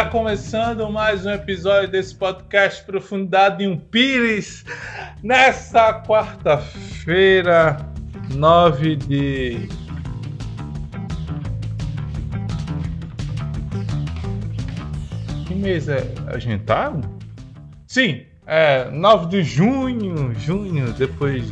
Está 0.00 0.10
começando 0.10 0.90
mais 0.90 1.26
um 1.26 1.30
episódio 1.30 1.90
desse 1.90 2.14
podcast 2.14 2.82
Profundidade 2.84 3.62
em 3.62 3.68
um 3.68 3.78
Pires. 3.78 4.64
Nessa 5.22 5.92
quarta-feira, 5.92 7.76
9 8.34 8.96
de. 8.96 9.68
Que 15.46 15.54
mês 15.54 15.86
é? 15.86 16.10
A 16.28 16.38
gente 16.38 16.64
tá? 16.64 16.98
Sim, 17.86 18.22
é 18.46 18.90
9 18.90 19.26
de 19.26 19.42
junho, 19.42 20.34
junho, 20.34 20.94
depois 20.94 21.44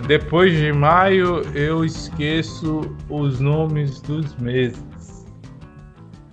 Depois 0.00 0.56
de 0.56 0.72
maio, 0.72 1.42
eu 1.54 1.84
esqueço 1.84 2.96
os 3.10 3.38
nomes 3.40 4.00
dos 4.00 4.34
meses. 4.36 5.26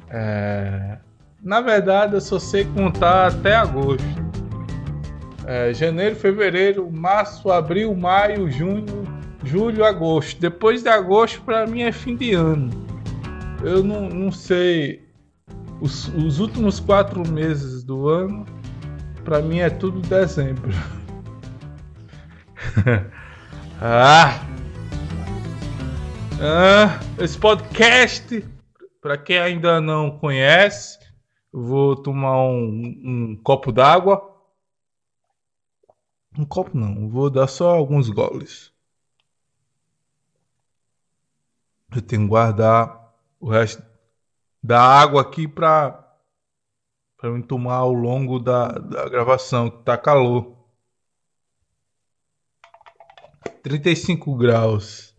É... 0.10 0.98
Na 1.44 1.60
verdade, 1.60 2.14
eu 2.14 2.22
só 2.22 2.40
sei 2.40 2.64
contar 2.66 3.28
até 3.28 3.56
agosto. 3.56 4.04
É, 5.46 5.74
janeiro, 5.74 6.16
fevereiro, 6.16 6.90
março, 6.92 7.52
abril, 7.52 7.96
maio, 7.96 8.50
junho, 8.52 9.04
julho, 9.44 9.84
agosto. 9.84 10.40
Depois 10.40 10.84
de 10.84 10.90
agosto, 10.90 11.42
para 11.42 11.66
mim 11.66 11.82
é 11.82 11.92
fim 11.92 12.16
de 12.16 12.34
ano. 12.34 12.70
Eu 13.64 13.84
não, 13.84 14.08
não 14.10 14.32
sei. 14.32 15.08
Os, 15.82 16.08
os 16.10 16.40
últimos 16.40 16.80
quatro 16.80 17.28
meses 17.30 17.84
do 17.84 18.08
ano, 18.08 18.46
para 19.24 19.42
mim 19.42 19.60
é 19.60 19.70
tudo 19.70 20.02
dezembro. 20.02 20.72
Ah! 23.82 24.46
Ah, 26.42 27.00
esse 27.18 27.40
podcast, 27.40 28.46
para 29.02 29.18
quem 29.18 29.40
ainda 29.40 29.80
não 29.80 30.20
conhece, 30.20 31.00
vou 31.50 31.96
tomar 31.96 32.44
um, 32.44 33.32
um 33.32 33.40
copo 33.42 33.72
d'água. 33.72 34.22
Um 36.38 36.44
copo 36.44 36.78
não, 36.78 37.08
vou 37.08 37.30
dar 37.30 37.48
só 37.48 37.70
alguns 37.70 38.10
goles. 38.10 38.74
Eu 41.96 42.02
tenho 42.02 42.24
que 42.24 42.28
guardar 42.28 43.14
o 43.40 43.50
resto 43.50 43.82
da 44.62 44.82
água 44.82 45.22
aqui 45.22 45.48
para 45.48 46.06
para 47.16 47.32
me 47.32 47.44
tomar 47.44 47.76
ao 47.76 47.94
longo 47.94 48.40
da, 48.40 48.68
da 48.68 49.08
gravação, 49.08 49.70
que 49.70 49.84
tá 49.84 49.98
calor. 49.98 50.59
35 53.62 54.36
graus. 54.36 55.16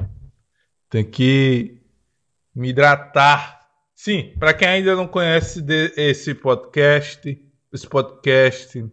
Tem 0.88 1.04
que 1.04 1.80
me 2.54 2.70
hidratar. 2.70 3.68
Sim, 3.94 4.34
para 4.38 4.54
quem 4.54 4.68
ainda 4.68 4.96
não 4.96 5.06
conhece 5.06 5.64
esse 5.96 6.34
podcast, 6.34 7.38
esse 7.72 7.86
podcast 7.86 8.84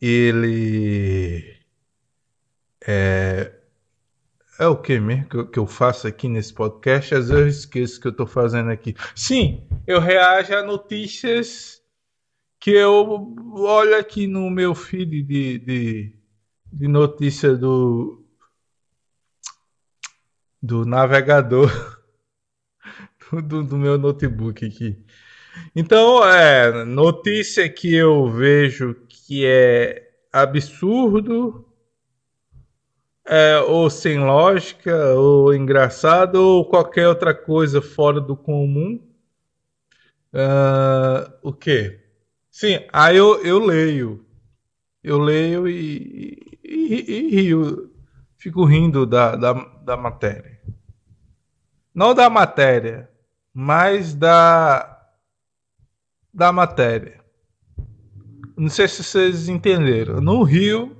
ele 0.00 1.56
é 2.86 3.52
é 4.58 4.66
o 4.66 4.76
que 4.76 4.98
mesmo 4.98 5.28
que 5.28 5.36
eu, 5.36 5.46
que 5.46 5.58
eu 5.58 5.66
faço 5.66 6.06
aqui 6.06 6.28
nesse 6.28 6.52
podcast? 6.52 7.14
Às 7.14 7.28
vezes 7.28 7.42
eu 7.42 7.48
esqueço 7.48 8.00
que 8.00 8.06
eu 8.06 8.10
estou 8.10 8.26
fazendo 8.26 8.70
aqui. 8.70 8.94
Sim, 9.14 9.66
eu 9.86 10.00
reajo 10.00 10.54
a 10.54 10.62
notícias 10.62 11.82
que 12.58 12.70
eu 12.70 13.34
olho 13.54 13.98
aqui 13.98 14.26
no 14.26 14.48
meu 14.48 14.74
feed 14.74 15.22
de, 15.22 15.58
de, 15.58 16.15
de 16.76 16.88
notícia 16.88 17.56
do 17.56 18.22
do 20.62 20.84
navegador 20.84 21.70
do, 23.32 23.64
do 23.64 23.78
meu 23.78 23.96
notebook 23.96 24.66
aqui. 24.66 25.02
Então, 25.74 26.22
é 26.28 26.84
notícia 26.84 27.66
que 27.66 27.94
eu 27.94 28.30
vejo 28.30 28.94
que 29.08 29.46
é 29.46 30.10
absurdo, 30.30 31.66
é, 33.24 33.58
ou 33.60 33.88
sem 33.88 34.18
lógica, 34.18 35.14
ou 35.14 35.54
engraçado, 35.54 36.36
ou 36.36 36.68
qualquer 36.68 37.08
outra 37.08 37.32
coisa 37.34 37.80
fora 37.80 38.20
do 38.20 38.36
comum. 38.36 39.00
Uh, 40.30 41.32
o 41.42 41.54
que? 41.54 41.98
Sim, 42.50 42.86
aí 42.92 43.16
eu, 43.16 43.42
eu 43.42 43.58
leio. 43.58 44.26
Eu 45.02 45.18
leio 45.18 45.66
e, 45.68 46.45
e, 46.68 47.10
e 47.10 47.28
rio, 47.30 47.92
fico 48.36 48.64
rindo 48.64 49.06
da, 49.06 49.36
da, 49.36 49.52
da 49.52 49.96
matéria. 49.96 50.60
Não 51.94 52.14
da 52.14 52.28
matéria, 52.28 53.10
mas 53.54 54.14
da, 54.14 55.10
da 56.32 56.52
matéria. 56.52 57.24
Não 58.56 58.68
sei 58.68 58.88
se 58.88 59.02
vocês 59.02 59.48
entenderam. 59.48 60.20
No 60.20 60.42
Rio, 60.42 60.96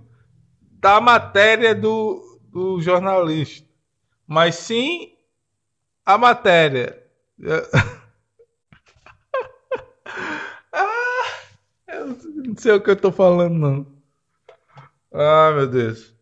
da 0.80 1.00
matéria 1.00 1.74
do, 1.74 2.40
do 2.50 2.80
jornalista, 2.80 3.68
mas 4.26 4.54
sim 4.56 5.12
a 6.04 6.16
matéria. 6.16 7.02
ah, 10.72 11.40
eu 11.88 12.06
não 12.06 12.56
sei 12.56 12.72
o 12.72 12.80
que 12.80 12.90
eu 12.90 12.96
tô 12.96 13.12
falando, 13.12 13.54
não. 13.54 13.95
Ah, 15.12 15.52
meu 15.54 15.66
Deus. 15.66 16.14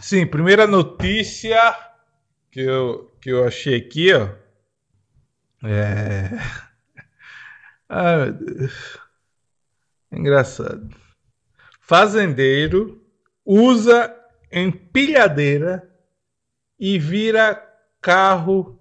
Sim, 0.00 0.26
primeira 0.26 0.66
notícia 0.66 1.76
que 2.50 2.60
eu, 2.60 3.12
que 3.20 3.30
eu 3.30 3.44
achei 3.44 3.76
aqui, 3.76 4.12
ó. 4.12 4.28
É. 5.66 6.30
Ah, 7.90 8.18
meu 8.18 8.32
Deus. 8.34 8.98
Engraçado. 10.12 10.94
Fazendeiro 11.80 13.02
usa 13.42 14.14
empilhadeira 14.52 15.90
e 16.78 16.98
vira 16.98 17.54
carro 17.98 18.78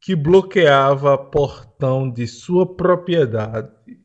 que 0.00 0.14
bloqueava 0.14 1.18
portão 1.18 2.08
de 2.08 2.28
sua 2.28 2.76
propriedade 2.76 3.97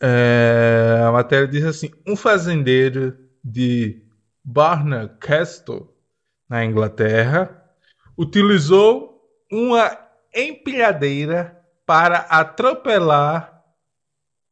é, 0.00 1.02
a 1.06 1.12
matéria 1.12 1.46
diz 1.46 1.64
assim: 1.64 1.90
um 2.06 2.16
fazendeiro 2.16 3.16
de 3.42 4.02
Barnard 4.42 5.16
Castle, 5.18 5.90
na 6.48 6.64
Inglaterra, 6.64 7.64
utilizou 8.16 9.22
uma 9.50 9.96
empilhadeira 10.34 11.58
para 11.86 12.18
atropelar 12.18 13.62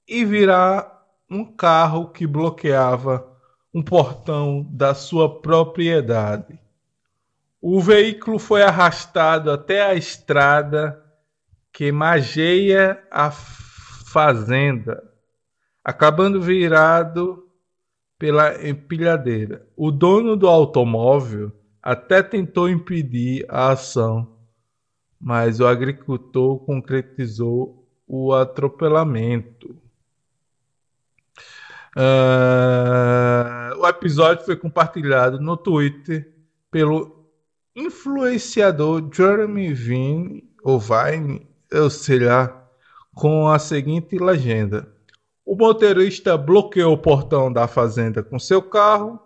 e 0.09 0.25
virar 0.25 1.03
um 1.29 1.45
carro 1.45 2.11
que 2.11 2.27
bloqueava 2.27 3.31
um 3.75 3.83
portão 3.83 4.67
da 4.71 4.95
sua 4.95 5.41
propriedade. 5.41 6.59
O 7.61 7.81
veículo 7.81 8.39
foi 8.39 8.63
arrastado 8.63 9.51
até 9.51 9.83
a 9.83 9.95
estrada 9.95 11.03
que 11.73 11.93
mageia 11.93 13.03
a 13.11 13.31
fazenda 13.31 15.12
acabando 15.85 16.41
virado 16.41 17.49
pela 18.19 18.69
empilhadeira. 18.69 19.67
O 19.77 19.91
dono 19.91 20.37
do 20.37 20.49
automóvel 20.49 21.51
até 21.83 22.23
tentou 22.23 22.69
impedir 22.69 23.45
a 23.49 23.73
ação, 23.73 24.37
mas 25.21 25.59
o 25.59 25.67
agricultor 25.67 26.61
concretizou 26.61 27.85
o 28.07 28.33
atropelamento. 28.33 29.77
Uh, 31.97 33.77
o 33.79 33.87
episódio 33.87 34.45
foi 34.45 34.57
compartilhado 34.57 35.41
no 35.41 35.57
Twitter 35.57 36.33
pelo 36.71 37.29
influenciador 37.75 39.11
Jeremy 39.13 39.75
Vine, 39.75 40.45
ou 40.63 40.79
Vine, 40.79 41.47
eu 41.71 41.91
sei 41.91 42.21
lá, 42.21 42.69
com 43.15 43.49
a 43.49 43.59
seguinte 43.59 44.17
legenda: 44.19 44.92
o 45.45 45.57
motorista 45.57 46.39
bloqueou 46.39 46.95
o 46.95 46.99
portão 46.99 47.53
da 47.53 47.67
fazenda 47.67 48.23
com 48.23 48.39
seu 48.39 48.63
carro. 48.63 49.21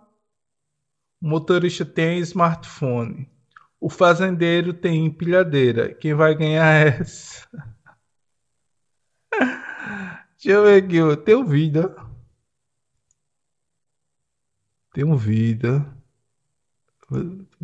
O 1.21 1.29
motorista 1.29 1.85
tem 1.85 2.19
smartphone. 2.21 3.31
O 3.79 3.91
fazendeiro 3.91 4.73
tem 4.73 5.05
empilhadeira. 5.05 5.95
Quem 5.95 6.15
vai 6.15 6.35
ganhar 6.35 6.87
é 6.87 6.89
essa? 7.01 7.47
Deixa 10.43 10.51
eu 10.51 10.65
ver 10.65 10.83
aqui. 10.83 10.97
Eu 10.97 11.45
vida. 11.45 11.95
Tenho 14.93 15.17
vida. 15.17 15.95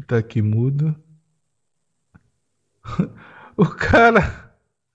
Tá 0.07 0.19
aqui 0.19 0.43
mudo. 0.43 0.95
O 3.57 3.67
cara. 3.67 4.55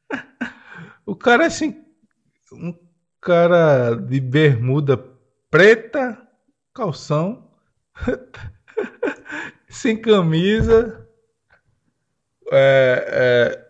O 1.06 1.16
cara 1.16 1.44
é 1.44 1.48
assim. 1.48 1.86
Um 2.52 2.74
cara 3.28 3.94
de 3.94 4.22
bermuda 4.22 4.96
preta, 5.52 6.18
calção, 6.74 7.52
sem 9.68 10.02
camisa, 10.02 11.06
é, 12.50 13.68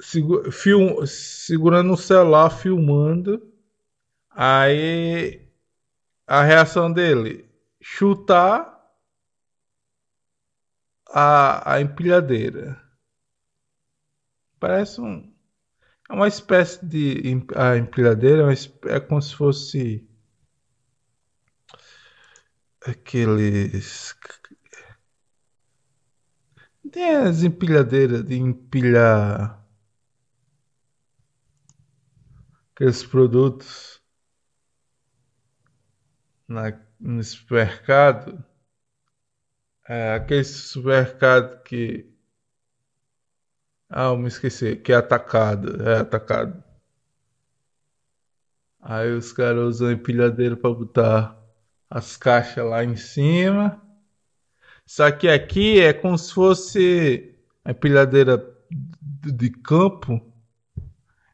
é, 0.00 0.50
film, 0.52 1.04
segurando 1.04 1.94
o 1.94 1.96
celular, 1.96 2.50
filmando. 2.50 3.52
Aí 4.30 5.44
a 6.24 6.44
reação 6.44 6.92
dele: 6.92 7.50
chutar 7.80 8.80
a, 11.08 11.74
a 11.74 11.80
empilhadeira. 11.80 12.80
Parece 14.60 15.00
um. 15.00 15.31
É 16.12 16.14
uma 16.14 16.28
espécie 16.28 16.84
de. 16.84 17.42
A 17.56 17.78
empilhadeira 17.78 18.52
é, 18.52 18.96
é 18.96 19.00
como 19.00 19.22
se 19.22 19.34
fosse. 19.34 20.06
Aqueles. 22.84 24.14
Tem 26.90 27.16
as 27.16 27.42
empilhadeiras 27.42 28.22
de 28.24 28.34
empilhar. 28.34 29.66
Aqueles 32.74 33.06
produtos 33.06 34.02
na, 36.46 36.78
no 37.00 37.24
supermercado. 37.24 38.44
É, 39.88 40.14
aquele 40.14 40.44
supermercado 40.44 41.62
que 41.62 42.11
ah, 43.92 44.06
eu 44.06 44.16
me 44.16 44.28
esqueci. 44.28 44.76
Que 44.76 44.92
é 44.92 44.96
atacado. 44.96 45.82
É 45.86 45.98
atacado. 46.00 46.62
Aí 48.80 49.12
os 49.12 49.32
caras 49.32 49.76
usam 49.76 49.92
empilhadeira 49.92 50.56
para 50.56 50.70
botar 50.70 51.38
as 51.88 52.16
caixas 52.16 52.64
lá 52.64 52.82
em 52.82 52.96
cima. 52.96 53.80
Só 54.86 55.10
que 55.12 55.28
aqui 55.28 55.80
é 55.80 55.92
como 55.92 56.18
se 56.18 56.32
fosse 56.32 57.36
a 57.64 57.70
empilhadeira 57.70 58.44
de 59.24 59.50
campo. 59.50 60.20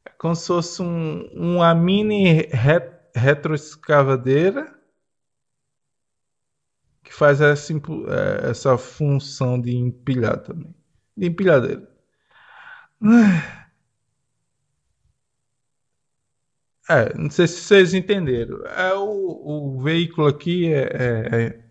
É 0.05 0.11
como 0.19 0.35
se 0.35 0.49
fosse 0.49 0.83
um, 0.83 1.27
uma 1.33 1.75
mini 1.75 2.43
ret 2.51 2.99
retroescavadeira 3.15 4.79
que 7.03 7.13
faz 7.13 7.41
essa, 7.41 7.73
é, 7.73 8.51
essa 8.51 8.77
função 8.77 9.61
de 9.61 9.75
empilhar 9.75 10.39
também. 10.39 10.75
De 11.17 11.27
empilhadeira. 11.27 11.98
É, 16.91 17.15
não 17.19 17.31
sei 17.31 17.47
se 17.47 17.61
vocês 17.61 17.93
entenderam. 17.95 18.65
É, 18.67 18.95
o, 18.95 19.75
o 19.77 19.81
veículo 19.83 20.27
aqui 20.27 20.73
é, 20.73 20.85
é, 20.85 21.45
é, 21.47 21.65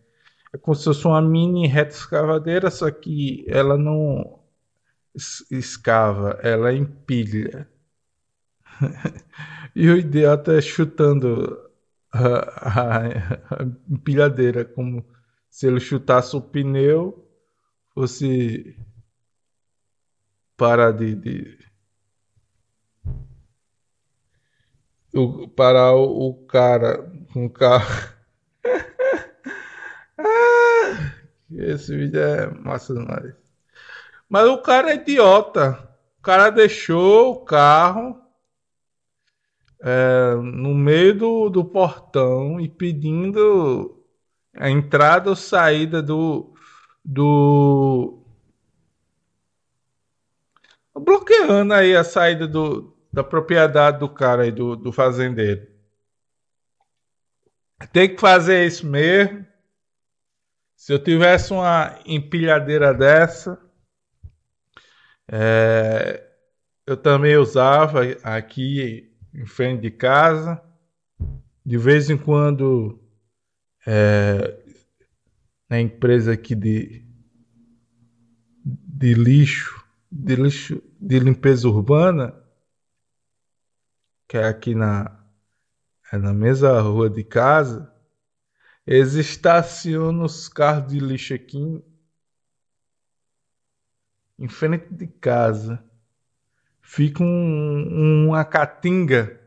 é 0.54 0.58
como 0.60 0.76
se 0.76 0.84
fosse 0.86 1.06
uma 1.08 1.22
mini 1.22 1.68
reta 1.68 1.96
escavadeira, 1.96 2.70
só 2.70 2.90
que 2.92 3.44
ela 3.50 3.78
não 3.78 4.40
escava, 5.52 6.40
ela 6.44 6.74
empilha. 6.74 7.68
e 9.76 9.90
o 9.90 9.98
idiota 9.98 10.54
é 10.54 10.62
chutando 10.62 11.58
a, 12.12 12.28
a, 12.82 13.08
a 13.08 13.64
empilhadeira, 13.90 14.66
como 14.66 15.06
se 15.50 15.68
ele 15.68 15.80
chutasse 15.80 16.36
o 16.36 16.42
pneu, 16.42 17.28
fosse 17.94 18.76
para 20.58 20.92
de, 20.92 21.16
de 21.16 21.58
o, 25.14 25.48
parar 25.48 25.94
o, 25.94 26.30
o 26.30 26.34
cara 26.46 27.10
com 27.32 27.46
o 27.46 27.50
carro. 27.50 28.18
esse 31.52 31.96
vídeo 31.96 32.20
é 32.20 32.52
massa 32.52 32.94
demais. 32.94 33.34
Mas 34.28 34.48
o 34.48 34.62
cara 34.62 34.92
é 34.92 34.96
idiota. 34.96 35.88
O 36.20 36.22
cara 36.22 36.50
deixou 36.50 37.32
o 37.32 37.46
carro 37.46 38.20
é, 39.82 40.36
no 40.36 40.74
meio 40.74 41.18
do, 41.18 41.50
do 41.50 41.64
portão 41.64 42.60
e 42.60 42.68
pedindo 42.68 44.04
a 44.56 44.70
entrada 44.70 45.30
ou 45.30 45.36
saída 45.36 46.02
do, 46.02 46.54
do 47.06 48.17
bloqueando 51.00 51.74
aí 51.74 51.96
a 51.96 52.04
saída 52.04 52.48
do, 52.48 52.96
da 53.12 53.24
propriedade 53.24 54.00
do 54.00 54.10
cara 54.10 54.44
aí, 54.44 54.52
do, 54.52 54.76
do 54.76 54.92
fazendeiro. 54.92 55.68
Tem 57.92 58.14
que 58.14 58.20
fazer 58.20 58.66
isso 58.66 58.86
mesmo. 58.86 59.46
Se 60.76 60.94
eu 60.94 61.04
tivesse 61.04 61.52
uma 61.54 62.00
empilhadeira 62.06 62.94
dessa, 62.94 63.60
é, 65.28 66.24
eu 66.86 66.96
também 66.96 67.36
usava 67.36 68.02
aqui 68.24 69.12
em 69.34 69.46
frente 69.46 69.82
de 69.82 69.92
casa. 69.92 70.62
De 71.66 71.78
vez 71.78 72.10
em 72.10 72.18
quando, 72.18 73.00
é, 73.86 74.58
na 75.70 75.82
empresa 75.82 76.34
aqui 76.34 76.56
de, 76.56 77.06
de 78.64 79.14
lixo, 79.14 79.84
de 80.12 80.36
lixo 80.36 80.82
de 81.00 81.20
limpeza 81.20 81.68
urbana, 81.68 82.36
que 84.28 84.38
é 84.38 84.44
aqui 84.46 84.76
na, 84.76 85.18
é 86.12 86.18
na 86.18 86.34
mesma 86.34 86.80
rua 86.82 87.10
de 87.10 87.24
casa, 87.24 87.94
eles 88.86 89.14
estacionam 89.14 90.26
os 90.26 90.48
carros 90.48 90.92
de 90.92 91.00
lixo 91.00 91.34
aqui 91.34 91.58
em, 91.58 91.84
em 94.40 94.48
frente 94.48 94.94
de 94.94 95.08
casa. 95.08 95.84
Fica 96.82 97.22
um, 97.22 98.28
uma 98.28 98.46
catinga. 98.46 99.42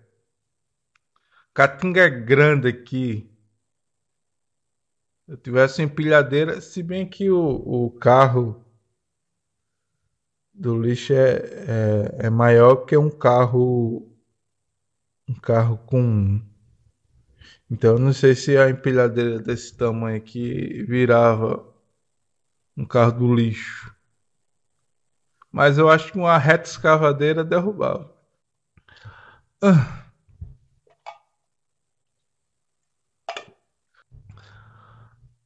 Catinga 1.55 2.09
grande 2.09 2.69
aqui. 2.69 3.31
Eu 5.27 5.37
tivesse 5.37 5.83
empilhadeira, 5.83 6.61
se 6.61 6.83
bem 6.83 7.09
que 7.09 7.31
o, 7.31 7.41
o 7.41 7.91
carro 7.93 8.65
do 10.61 10.81
lixo 10.81 11.15
é, 11.15 11.37
é, 12.21 12.27
é 12.27 12.31
maior 12.31 12.77
que 12.85 12.97
um 12.97 13.11
carro 13.11 14.07
um 15.27 15.35
carro 15.35 15.79
com 15.87 16.41
então 17.71 17.99
não 17.99 18.13
sei 18.13 18.35
se 18.35 18.57
a 18.59 18.69
empilhadeira 18.69 19.39
desse 19.39 19.75
tamanho 19.77 20.17
aqui 20.19 20.83
virava 20.85 21.65
um 22.77 22.85
carro 22.85 23.13
do 23.13 23.35
lixo. 23.35 23.95
Mas 25.53 25.79
eu 25.79 25.89
acho 25.89 26.13
que 26.13 26.19
uma 26.19 26.39
reta 26.39 26.69
escavadeira 26.69 27.45
derrubava. 27.45 28.13
Ah. 29.63 30.05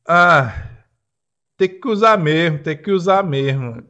ah 0.06 0.70
tem 1.56 1.68
que 1.80 1.88
usar 1.88 2.18
mesmo 2.18 2.62
tem 2.62 2.76
que 2.80 2.90
usar 2.90 3.22
mesmo 3.22 3.82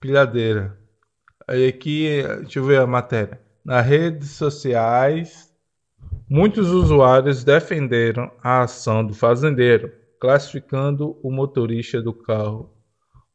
pilhadeira. 0.00 0.78
Aí 1.46 1.68
aqui, 1.68 2.22
deixa 2.40 2.58
eu 2.58 2.64
ver 2.64 2.80
a 2.80 2.86
matéria. 2.86 3.40
Nas 3.64 3.86
redes 3.86 4.30
sociais, 4.30 5.52
muitos 6.28 6.70
usuários 6.70 7.44
defenderam 7.44 8.30
a 8.42 8.62
ação 8.62 9.04
do 9.04 9.14
fazendeiro, 9.14 9.92
classificando 10.18 11.18
o 11.22 11.30
motorista 11.30 12.00
do 12.00 12.12
carro 12.12 12.74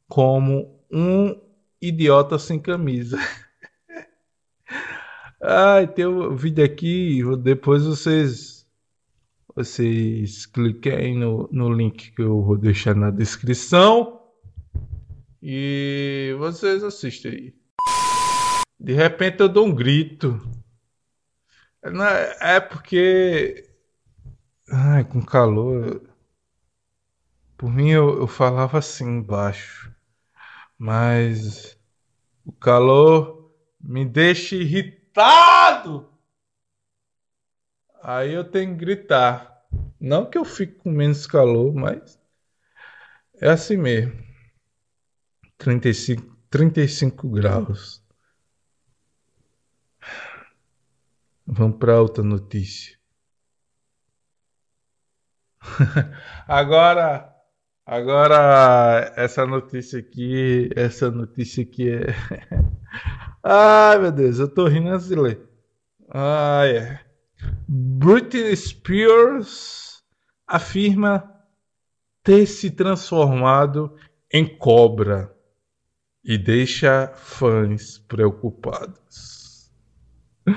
como 0.07 0.79
um 0.91 1.39
idiota 1.81 2.39
sem 2.39 2.59
camisa. 2.59 3.19
Ai, 5.41 5.87
tem 5.87 6.07
um 6.07 6.35
vídeo 6.35 6.65
aqui, 6.65 7.21
depois 7.43 7.83
vocês 7.83 8.55
vocês 9.55 10.45
cliquem 10.45 11.17
no, 11.17 11.47
no 11.49 11.71
link 11.71 12.11
que 12.11 12.21
eu 12.21 12.41
vou 12.41 12.57
deixar 12.57 12.93
na 12.93 13.09
descrição. 13.09 14.14
E 15.47 16.35
vocês 16.39 16.83
assistem 16.83 17.31
aí. 17.31 17.55
De 18.79 18.93
repente 18.93 19.41
eu 19.41 19.47
dou 19.47 19.67
um 19.67 19.75
grito. 19.75 20.41
É, 21.83 22.55
é 22.55 22.59
porque. 22.59 23.69
Ai, 24.67 25.03
com 25.03 25.23
calor. 25.23 26.01
Por 27.55 27.69
mim 27.69 27.91
eu, 27.91 28.21
eu 28.21 28.25
falava 28.25 28.79
assim 28.79 29.21
baixo. 29.21 29.93
Mas 30.79 31.77
o 32.43 32.51
calor 32.51 33.55
me 33.79 34.03
deixa 34.03 34.55
irritado. 34.55 36.09
Aí 38.01 38.33
eu 38.33 38.43
tenho 38.43 38.71
que 38.71 38.79
gritar. 38.79 39.63
Não 39.99 40.27
que 40.27 40.39
eu 40.39 40.43
fique 40.43 40.73
com 40.73 40.89
menos 40.89 41.27
calor, 41.27 41.71
mas 41.71 42.19
é 43.39 43.51
assim 43.51 43.77
mesmo. 43.77 44.25
35, 45.57 46.35
35 46.49 47.29
graus. 47.29 48.03
Vamos 51.45 51.77
para 51.77 52.01
outra 52.01 52.23
notícia. 52.23 52.97
agora, 56.47 57.33
agora 57.85 59.13
essa 59.15 59.45
notícia 59.45 59.99
aqui, 59.99 60.69
essa 60.75 61.11
notícia 61.11 61.63
aqui 61.63 61.89
é. 61.89 62.05
Ai 63.43 63.99
meu 63.99 64.11
Deus, 64.11 64.39
eu 64.39 64.47
tô 64.47 64.67
rindo 64.67 64.89
antes 64.89 65.07
de 65.07 65.15
ler. 65.15 65.47
Ai, 66.09 66.77
é. 66.77 67.05
Britney 67.67 68.55
Spears 68.55 70.03
afirma 70.47 71.31
ter 72.23 72.47
se 72.47 72.71
transformado 72.71 73.95
em 74.31 74.57
cobra 74.57 75.34
e 76.25 76.37
deixa 76.37 77.07
fãs 77.15 77.99
preocupados. 77.99 79.71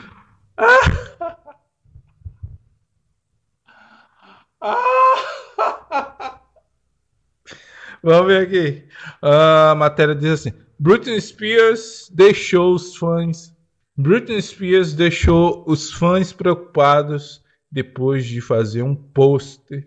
Vamos 8.02 8.26
ver 8.28 8.42
aqui. 8.42 8.88
A 9.20 9.74
matéria 9.74 10.14
diz 10.14 10.30
assim: 10.30 10.52
Britney 10.78 11.20
Spears 11.20 12.10
deixou 12.14 12.74
os 12.74 12.96
fãs. 12.96 13.54
Britney 13.96 14.40
Spears 14.40 14.94
deixou 14.94 15.64
os 15.66 15.92
fãs 15.92 16.32
preocupados 16.32 17.44
depois 17.70 18.24
de 18.24 18.40
fazer 18.40 18.82
um 18.82 18.94
post 18.94 19.86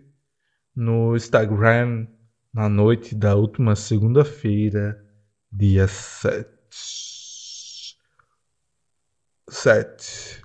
no 0.76 1.16
Instagram 1.16 2.06
na 2.52 2.68
noite 2.68 3.14
da 3.14 3.34
última 3.34 3.74
segunda-feira, 3.74 5.01
dia 5.52 5.86
7. 5.86 6.48
7. 9.48 10.42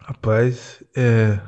Rapaz, 0.00 0.82
é. 0.96 1.40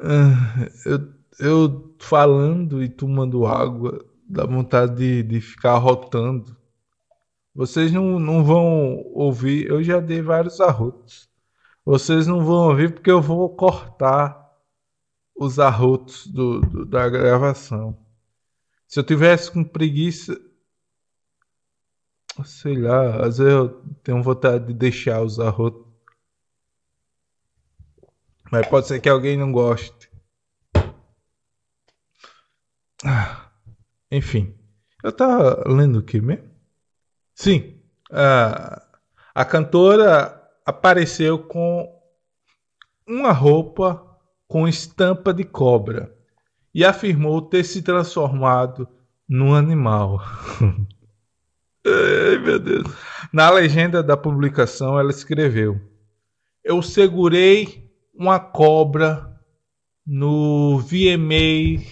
Ah, 0.00 0.68
eu, 0.86 1.14
eu 1.38 1.96
falando 2.00 2.82
e 2.82 2.88
tomando 2.88 3.46
água, 3.46 4.04
dá 4.28 4.44
vontade 4.46 4.96
de, 4.96 5.22
de 5.22 5.40
ficar 5.40 5.76
rotando. 5.78 6.56
Vocês 7.54 7.92
não, 7.92 8.18
não 8.18 8.44
vão 8.44 9.02
ouvir, 9.12 9.66
eu 9.68 9.82
já 9.82 10.00
dei 10.00 10.22
vários 10.22 10.60
arrotos. 10.60 11.28
Vocês 11.84 12.26
não 12.26 12.44
vão 12.44 12.68
ouvir 12.70 12.94
porque 12.94 13.10
eu 13.10 13.20
vou 13.20 13.48
cortar 13.56 14.40
os 15.36 15.58
arrotos 15.58 16.26
do, 16.28 16.60
do, 16.60 16.86
da 16.86 17.08
gravação. 17.08 18.01
Se 18.92 19.00
eu 19.00 19.04
tivesse 19.04 19.50
com 19.50 19.64
preguiça, 19.64 20.38
sei 22.44 22.76
lá, 22.76 23.24
às 23.24 23.38
vezes 23.38 23.54
eu 23.54 23.70
tenho 24.02 24.22
vontade 24.22 24.66
de 24.66 24.74
deixar 24.74 25.22
os 25.22 25.40
arrotos. 25.40 25.90
Mas 28.50 28.68
pode 28.68 28.86
ser 28.88 29.00
que 29.00 29.08
alguém 29.08 29.38
não 29.38 29.50
goste. 29.50 30.10
Ah, 33.02 33.50
enfim, 34.10 34.54
eu 35.02 35.10
tava 35.10 35.64
lendo 35.66 36.00
o 36.00 36.04
que 36.04 36.20
mesmo? 36.20 36.50
Sim, 37.34 37.80
a, 38.10 38.86
a 39.34 39.44
cantora 39.46 40.38
apareceu 40.66 41.38
com 41.38 41.98
uma 43.06 43.32
roupa 43.32 44.20
com 44.46 44.68
estampa 44.68 45.32
de 45.32 45.44
cobra 45.44 46.14
e 46.74 46.84
afirmou 46.84 47.42
ter 47.42 47.64
se 47.64 47.82
transformado 47.82 48.88
num 49.28 49.54
animal. 49.54 50.20
Ai, 51.84 52.38
meu 52.38 52.58
Deus. 52.58 52.86
Na 53.32 53.50
legenda 53.50 54.02
da 54.02 54.16
publicação, 54.16 54.98
ela 54.98 55.10
escreveu: 55.10 55.80
Eu 56.62 56.82
segurei 56.82 57.90
uma 58.14 58.38
cobra 58.38 59.32
no 60.06 60.78
VMA 60.78 61.82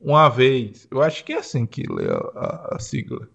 uma 0.00 0.28
vez. 0.28 0.86
Eu 0.90 1.02
acho 1.02 1.24
que 1.24 1.32
é 1.32 1.38
assim 1.38 1.66
que 1.66 1.82
lê 1.82 2.10
a, 2.10 2.16
a, 2.16 2.76
a 2.76 2.78
sigla. 2.78 3.28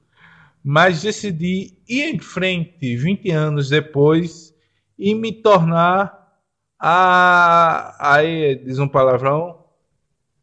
Mas 0.63 1.01
decidi 1.01 1.78
ir 1.88 2.16
em 2.16 2.20
frente 2.20 2.96
20 2.96 3.32
anos 3.32 3.70
depois 3.70 4.54
e 4.98 5.16
me 5.16 5.32
tornar 5.32 6.22
a, 6.80 7.96
aí 8.00 8.56
diz 8.56 8.78
um 8.80 8.88
palavrão. 8.88 9.61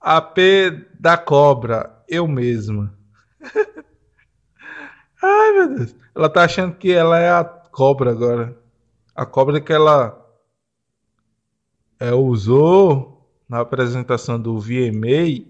A 0.01 0.21
P 0.21 0.87
da 0.99 1.17
cobra, 1.17 2.03
eu 2.09 2.27
mesma. 2.29 2.97
Ai, 5.23 5.53
meu 5.53 5.77
Deus. 5.77 5.95
Ela 6.15 6.29
tá 6.29 6.45
achando 6.45 6.77
que 6.77 6.93
ela 6.93 7.19
é 7.19 7.31
a 7.31 7.45
cobra 7.45 8.11
agora. 8.11 8.57
A 9.15 9.27
cobra 9.27 9.61
que 9.61 9.73
ela 9.73 10.25
é, 11.99 12.13
usou 12.15 13.29
na 13.49 13.61
apresentação 13.61 14.41
do 14.41 14.59
VMA 14.61 15.47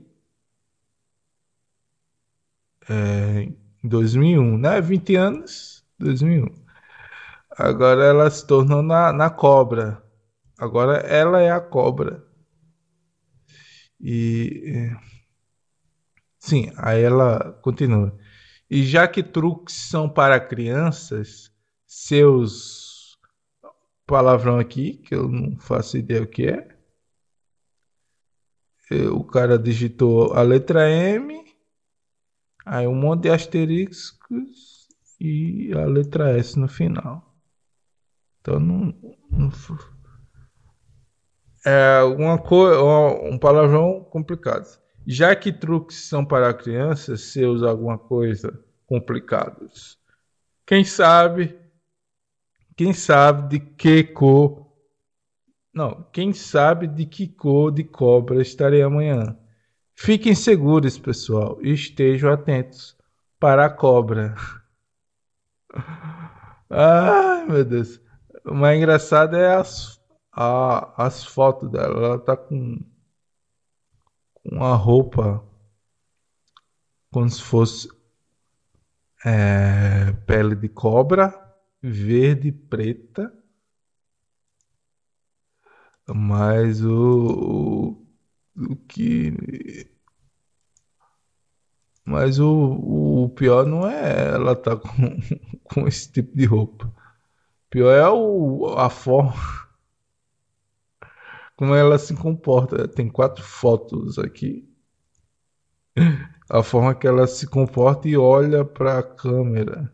é, 2.89 3.43
em 3.83 3.89
2001, 3.89 4.59
né? 4.59 4.81
20 4.81 5.17
anos, 5.17 5.85
2001. 5.99 6.47
Agora 7.51 8.05
ela 8.05 8.31
se 8.31 8.47
tornou 8.47 8.83
na, 8.83 9.13
na 9.13 9.31
cobra. 9.31 10.03
Agora 10.59 10.99
ela 10.99 11.41
é 11.41 11.51
a 11.51 11.61
cobra. 11.61 12.28
E. 14.01 14.91
Sim, 16.39 16.71
aí 16.77 17.03
ela 17.03 17.53
continua. 17.63 18.17
E 18.71 18.83
já 18.85 19.09
que 19.09 19.23
truques 19.23 19.75
são 19.75 20.09
para 20.09 20.39
crianças, 20.41 21.53
seus. 21.87 23.19
Palavrão 24.07 24.59
aqui, 24.59 24.95
que 24.99 25.15
eu 25.15 25.29
não 25.29 25.59
faço 25.59 25.99
ideia 25.99 26.23
o 26.23 26.27
que 26.27 26.47
é. 26.47 26.79
O 29.13 29.23
cara 29.23 29.59
digitou 29.59 30.33
a 30.33 30.41
letra 30.41 30.89
M, 30.91 31.45
aí 32.65 32.87
um 32.87 32.95
monte 32.95 33.25
de 33.25 33.31
asteriscos 33.31 34.89
e 35.21 35.71
a 35.75 35.85
letra 35.85 36.39
S 36.39 36.59
no 36.59 36.69
final. 36.69 37.37
Então 38.41 38.59
não, 38.59 38.95
não 39.31 39.51
é 41.69 42.03
uma 42.03 42.39
coisa, 42.39 42.81
um 43.25 43.39
palavrão 43.39 44.03
complicado. 44.11 44.79
Já 45.07 45.35
que 45.37 45.53
truques 45.53 46.09
são 46.09 46.25
para 46.25 46.53
crianças, 46.55 47.21
se 47.21 47.45
usa 47.45 47.69
alguma 47.69 47.99
coisa 47.99 48.59
complicados. 48.87 49.99
Quem 50.67 50.85
sabe? 50.85 51.59
Quem 52.77 52.93
sabe 52.93 53.49
de 53.49 53.61
que 53.61 54.05
cor? 54.05 54.67
Não, 55.73 56.07
quem 56.13 56.33
sabe 56.33 56.87
de 56.87 57.05
que 57.05 57.29
cor 57.29 57.71
de 57.71 57.85
cobra 57.85 58.41
estarei 58.41 58.83
amanhã? 58.83 59.37
Fiquem 59.95 60.35
seguros, 60.35 60.99
pessoal, 60.99 61.59
e 61.61 61.73
estejam 61.73 62.33
atentos 62.33 62.97
para 63.39 63.67
a 63.67 63.71
cobra. 63.71 64.35
Ai, 66.71 67.47
meu 67.47 67.65
Deus. 67.65 68.01
O 68.45 68.55
mais 68.55 68.79
engraçado 68.79 69.37
é 69.37 69.55
as 69.55 69.98
a, 70.39 71.07
as 71.07 71.25
fotos 71.25 71.69
dela. 71.71 72.07
Ela 72.07 72.19
tá 72.21 72.37
com, 72.37 72.79
com 74.35 74.49
uma 74.51 74.77
roupa 74.77 75.45
como 77.11 77.29
se 77.29 77.43
fosse 77.43 77.89
é, 79.25 80.13
pele 80.27 80.55
de 80.55 80.69
cobra, 80.69 81.35
verde 81.83 82.49
e 82.49 82.53
preta. 82.53 83.33
Mas 86.07 86.83
o, 86.85 87.99
o, 88.57 88.73
o 88.73 88.77
que. 88.77 89.91
Mas 92.05 92.39
o, 92.39 93.25
o 93.25 93.29
pior 93.31 93.67
não 93.67 93.87
é 93.87 94.29
ela 94.31 94.57
tá 94.57 94.77
com, 94.77 94.89
com 95.65 95.87
esse 95.89 96.11
tipo 96.13 96.37
de 96.37 96.45
roupa. 96.47 96.91
Pior 97.71 97.93
é 97.93 98.09
o, 98.09 98.67
a 98.79 98.89
forma 98.89 99.35
como 101.59 101.75
ela 101.75 101.99
se 101.99 102.15
comporta. 102.15 102.87
Tem 102.87 103.09
quatro 103.09 103.43
fotos 103.43 104.17
aqui. 104.17 104.65
A 106.49 106.63
forma 106.63 106.95
que 106.95 107.07
ela 107.07 107.27
se 107.27 107.49
comporta 107.49 108.09
e 108.09 108.17
olha 108.17 108.65
para 108.65 109.01
a 109.01 109.03
câmera. 109.03 109.93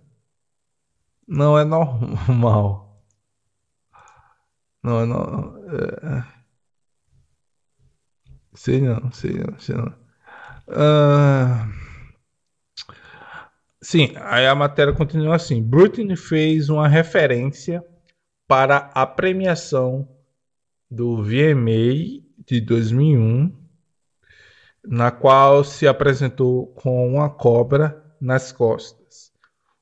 Não 1.26 1.58
é 1.58 1.64
normal. 1.64 3.02
Não 4.82 5.00
é 5.00 5.06
normal. 5.06 5.54
É... 5.70 6.24
Sei 8.52 8.82
não, 8.82 9.10
sei 9.10 9.32
não, 9.32 9.58
sei 9.58 9.74
não. 9.74 9.88
Uh... 10.68 11.72
Sim, 13.80 14.12
aí 14.16 14.46
a 14.46 14.54
matéria 14.54 14.92
continua 14.92 15.36
assim. 15.36 15.62
Britney 15.62 16.14
fez 16.14 16.68
uma 16.68 16.86
referência 16.86 17.82
para 18.46 18.90
a 18.94 19.06
premiação 19.06 20.13
do 20.90 21.22
VMA 21.22 22.22
de 22.46 22.60
2001, 22.60 23.54
na 24.84 25.10
qual 25.10 25.64
se 25.64 25.86
apresentou 25.86 26.66
com 26.74 27.08
uma 27.08 27.30
cobra 27.30 28.04
nas 28.20 28.52
costas. 28.52 29.32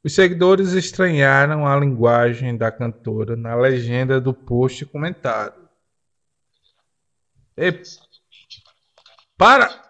Os 0.05 0.15
seguidores 0.15 0.73
estranharam 0.73 1.67
a 1.67 1.77
linguagem 1.77 2.57
da 2.57 2.73
cantora 2.73 3.37
na 3.37 3.55
legenda 3.55 4.21
do 4.21 4.35
post 4.35 4.85
comentário. 4.87 5.69
Ei, 7.57 7.83
para! 9.37 9.83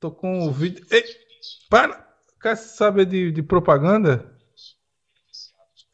Tô 0.00 0.10
com 0.10 0.46
o 0.46 0.52
vídeo. 0.52 0.84
Ei, 0.90 1.04
para! 1.68 2.08
Quer 2.40 2.56
saber 2.56 3.06
de, 3.06 3.32
de 3.32 3.42
propaganda? 3.42 4.36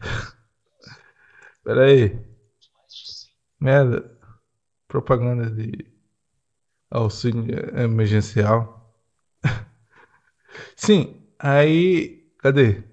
Pera 1.64 1.86
aí. 1.86 2.18
Merda. 3.58 4.13
Propaganda 4.94 5.50
de 5.50 5.84
auxílio 6.88 7.76
emergencial. 7.76 8.96
Sim, 10.76 11.20
aí. 11.36 12.24
Cadê? 12.38 12.84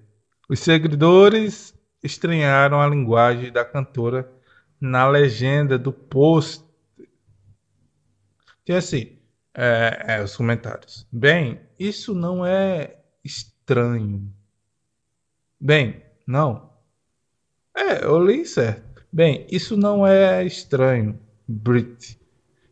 Os 0.48 0.58
seguidores 0.58 1.72
estranharam 2.02 2.80
a 2.80 2.88
linguagem 2.88 3.52
da 3.52 3.64
cantora 3.64 4.28
na 4.80 5.06
legenda 5.06 5.78
do 5.78 5.92
post. 5.92 6.64
Tinha 8.64 8.78
assim, 8.78 9.16
é, 9.54 10.16
é, 10.16 10.24
os 10.24 10.34
comentários. 10.36 11.06
Bem, 11.12 11.60
isso 11.78 12.16
não 12.16 12.44
é 12.44 12.96
estranho. 13.22 14.28
Bem, 15.60 16.02
não. 16.26 16.68
É, 17.76 18.04
eu 18.04 18.26
li 18.26 18.44
certo. 18.44 19.06
Bem, 19.12 19.46
isso 19.48 19.76
não 19.76 20.04
é 20.04 20.44
estranho, 20.44 21.16
Brit. 21.52 22.18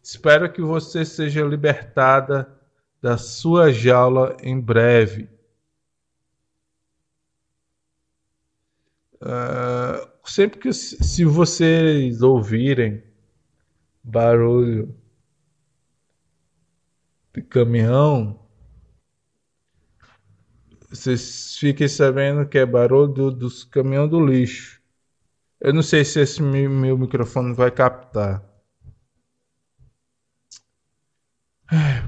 Espero 0.03 0.51
que 0.53 0.63
você 0.63 1.05
seja 1.05 1.45
libertada 1.45 2.59
da 3.01 3.17
sua 3.17 3.73
jaula 3.73 4.37
em 4.43 4.59
breve. 4.61 5.29
Uh, 9.23 10.09
sempre 10.25 10.59
que 10.59 10.73
se 10.73 11.25
vocês 11.25 12.23
ouvirem 12.23 13.03
barulho 14.03 14.95
de 17.35 17.43
caminhão, 17.43 18.41
vocês 20.89 21.57
fiquem 21.57 21.87
sabendo 21.87 22.49
que 22.49 22.59
é 22.59 22.67
barulho 22.67 23.13
do, 23.13 23.31
dos 23.31 23.63
caminhão 23.63 24.09
do 24.09 24.25
lixo. 24.25 24.81
Eu 25.61 25.75
não 25.75 25.83
sei 25.83 26.05
se 26.05 26.21
esse 26.21 26.43
meu, 26.43 26.71
meu 26.71 26.97
microfone 26.97 27.53
vai 27.55 27.71
captar. 27.71 28.50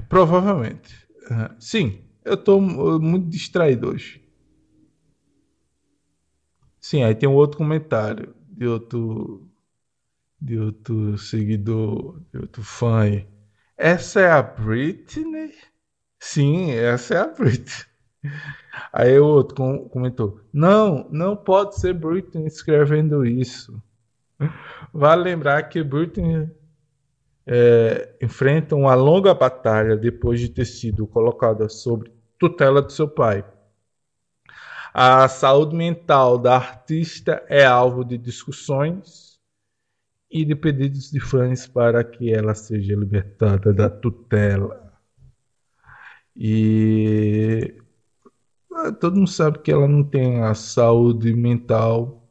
Provavelmente. 0.09 0.93
Uh, 1.29 1.55
sim, 1.59 2.01
eu 2.23 2.33
estou 2.35 2.59
muito 2.61 3.29
distraído 3.29 3.89
hoje. 3.89 4.21
Sim, 6.79 7.03
aí 7.03 7.15
tem 7.15 7.27
um 7.29 7.33
outro 7.33 7.57
comentário 7.57 8.35
de 8.47 8.67
outro 8.67 9.49
de 10.41 10.59
outro 10.59 11.17
seguidor, 11.17 12.19
de 12.31 12.39
outro 12.39 12.61
fã 12.63 13.01
aí. 13.03 13.27
Essa 13.77 14.21
é 14.21 14.29
a 14.31 14.41
Britney? 14.41 15.53
Sim, 16.19 16.71
essa 16.71 17.15
é 17.15 17.19
a 17.19 17.27
Britney. 17.27 17.85
Aí 18.93 19.19
o 19.19 19.25
outro 19.25 19.55
comentou: 19.89 20.41
Não, 20.51 21.07
não 21.11 21.35
pode 21.35 21.79
ser 21.79 21.93
Britney 21.93 22.45
escrevendo 22.47 23.25
isso. 23.25 23.81
Vale 24.93 25.23
lembrar 25.23 25.63
que 25.63 25.83
Britney 25.83 26.49
é, 27.45 28.15
enfrenta 28.21 28.75
uma 28.75 28.95
longa 28.95 29.33
batalha 29.33 29.97
depois 29.97 30.39
de 30.39 30.49
ter 30.49 30.65
sido 30.65 31.05
colocada 31.05 31.67
sob 31.69 32.11
tutela 32.39 32.81
do 32.81 32.91
seu 32.91 33.07
pai. 33.07 33.43
A 34.93 35.27
saúde 35.27 35.75
mental 35.75 36.37
da 36.37 36.55
artista 36.55 37.43
é 37.49 37.65
alvo 37.65 38.03
de 38.05 38.17
discussões 38.17 39.39
e 40.29 40.45
de 40.45 40.55
pedidos 40.55 41.11
de 41.11 41.19
fãs 41.19 41.67
para 41.67 42.03
que 42.03 42.31
ela 42.31 42.53
seja 42.53 42.95
libertada 42.95 43.73
da 43.73 43.89
tutela. 43.89 44.93
E 46.35 47.75
ah, 48.73 48.91
todo 48.91 49.17
mundo 49.17 49.29
sabe 49.29 49.59
que 49.59 49.71
ela 49.71 49.87
não 49.87 50.03
tem 50.03 50.43
a 50.43 50.53
saúde 50.53 51.33
mental 51.33 52.27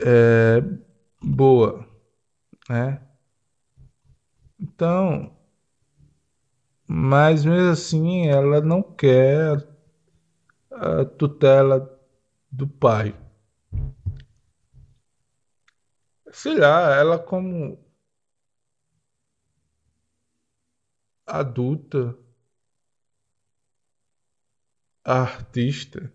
é, 0.00 0.62
boa, 1.22 1.86
né? 2.68 3.07
Então, 4.60 5.36
mas 6.86 7.44
mesmo 7.44 7.70
assim 7.70 8.26
ela 8.28 8.60
não 8.60 8.82
quer 8.82 9.66
a 10.70 11.04
tutela 11.04 11.78
do 12.50 12.66
pai. 12.66 13.14
Sei 16.32 16.54
lá, 16.56 16.94
ela 16.96 17.18
como 17.18 17.78
adulta, 21.26 22.16
artista, 25.04 26.12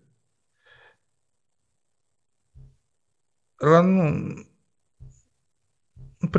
ela 3.62 3.82
não, 3.82 4.45
não 6.21 6.29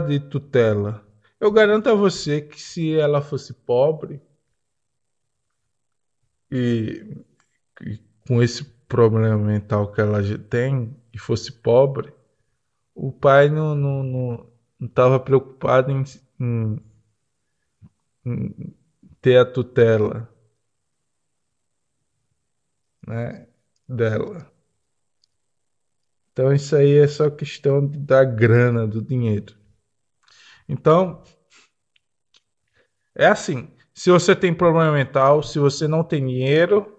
de 0.00 0.18
tutela. 0.20 1.04
Eu 1.40 1.52
garanto 1.52 1.88
a 1.88 1.94
você 1.94 2.40
que 2.40 2.60
se 2.60 2.94
ela 2.98 3.20
fosse 3.20 3.52
pobre 3.52 4.20
e 6.50 7.24
com 8.26 8.42
esse 8.42 8.64
problema 8.88 9.36
mental 9.38 9.92
que 9.92 10.00
ela 10.00 10.20
tem 10.48 10.96
e 11.12 11.18
fosse 11.18 11.52
pobre, 11.52 12.12
o 12.94 13.12
pai 13.12 13.48
não 13.50 13.74
não 13.74 14.02
não 14.02 14.52
estava 14.80 15.20
preocupado 15.20 15.90
em, 15.90 16.04
em, 16.40 16.80
em, 18.24 18.74
ter 19.20 19.38
a 19.38 19.44
tutela, 19.44 20.28
né, 23.06 23.46
dela. 23.88 24.50
Então 26.32 26.52
isso 26.52 26.74
aí 26.76 26.98
é 26.98 27.06
só 27.06 27.30
questão 27.30 27.86
da 27.86 28.24
grana, 28.24 28.86
do 28.86 29.00
dinheiro. 29.00 29.54
Então 30.68 31.22
é 33.14 33.26
assim. 33.26 33.70
Se 33.94 34.10
você 34.10 34.34
tem 34.34 34.52
problema 34.52 34.92
mental, 34.92 35.42
se 35.42 35.58
você 35.58 35.86
não 35.86 36.02
tem 36.02 36.26
dinheiro, 36.26 36.98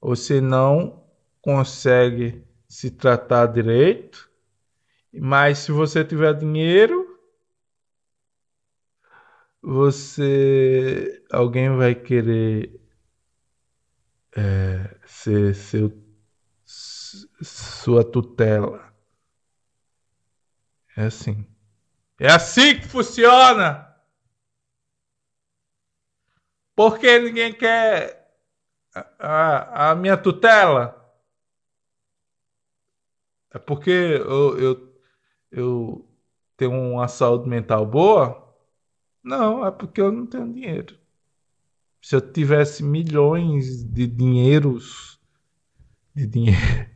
você 0.00 0.40
não 0.40 1.04
consegue 1.42 2.42
se 2.68 2.90
tratar 2.90 3.46
direito. 3.46 4.30
Mas 5.12 5.58
se 5.58 5.72
você 5.72 6.04
tiver 6.04 6.34
dinheiro, 6.34 7.06
você 9.62 11.22
alguém 11.30 11.76
vai 11.76 11.94
querer 11.94 12.80
é, 14.36 14.96
ser 15.06 15.54
seu 15.54 15.92
sua 17.42 18.04
tutela. 18.04 18.92
É 20.96 21.04
assim. 21.04 21.51
É 22.22 22.30
assim 22.30 22.78
que 22.78 22.86
funciona. 22.86 23.84
Porque 26.76 27.18
ninguém 27.18 27.52
quer 27.52 28.32
a, 29.18 29.90
a 29.90 29.94
minha 29.96 30.16
tutela? 30.16 30.96
É 33.50 33.58
porque 33.58 33.90
eu, 33.90 34.56
eu, 34.56 34.94
eu 35.50 36.08
tenho 36.56 36.70
uma 36.70 37.08
saúde 37.08 37.48
mental 37.48 37.84
boa? 37.84 38.56
Não, 39.20 39.66
é 39.66 39.72
porque 39.72 40.00
eu 40.00 40.12
não 40.12 40.24
tenho 40.24 40.52
dinheiro. 40.52 40.96
Se 42.00 42.14
eu 42.14 42.20
tivesse 42.20 42.84
milhões 42.84 43.82
de 43.82 44.06
dinheiros 44.06 45.18
de 46.14 46.24
dinheiro. 46.24 46.88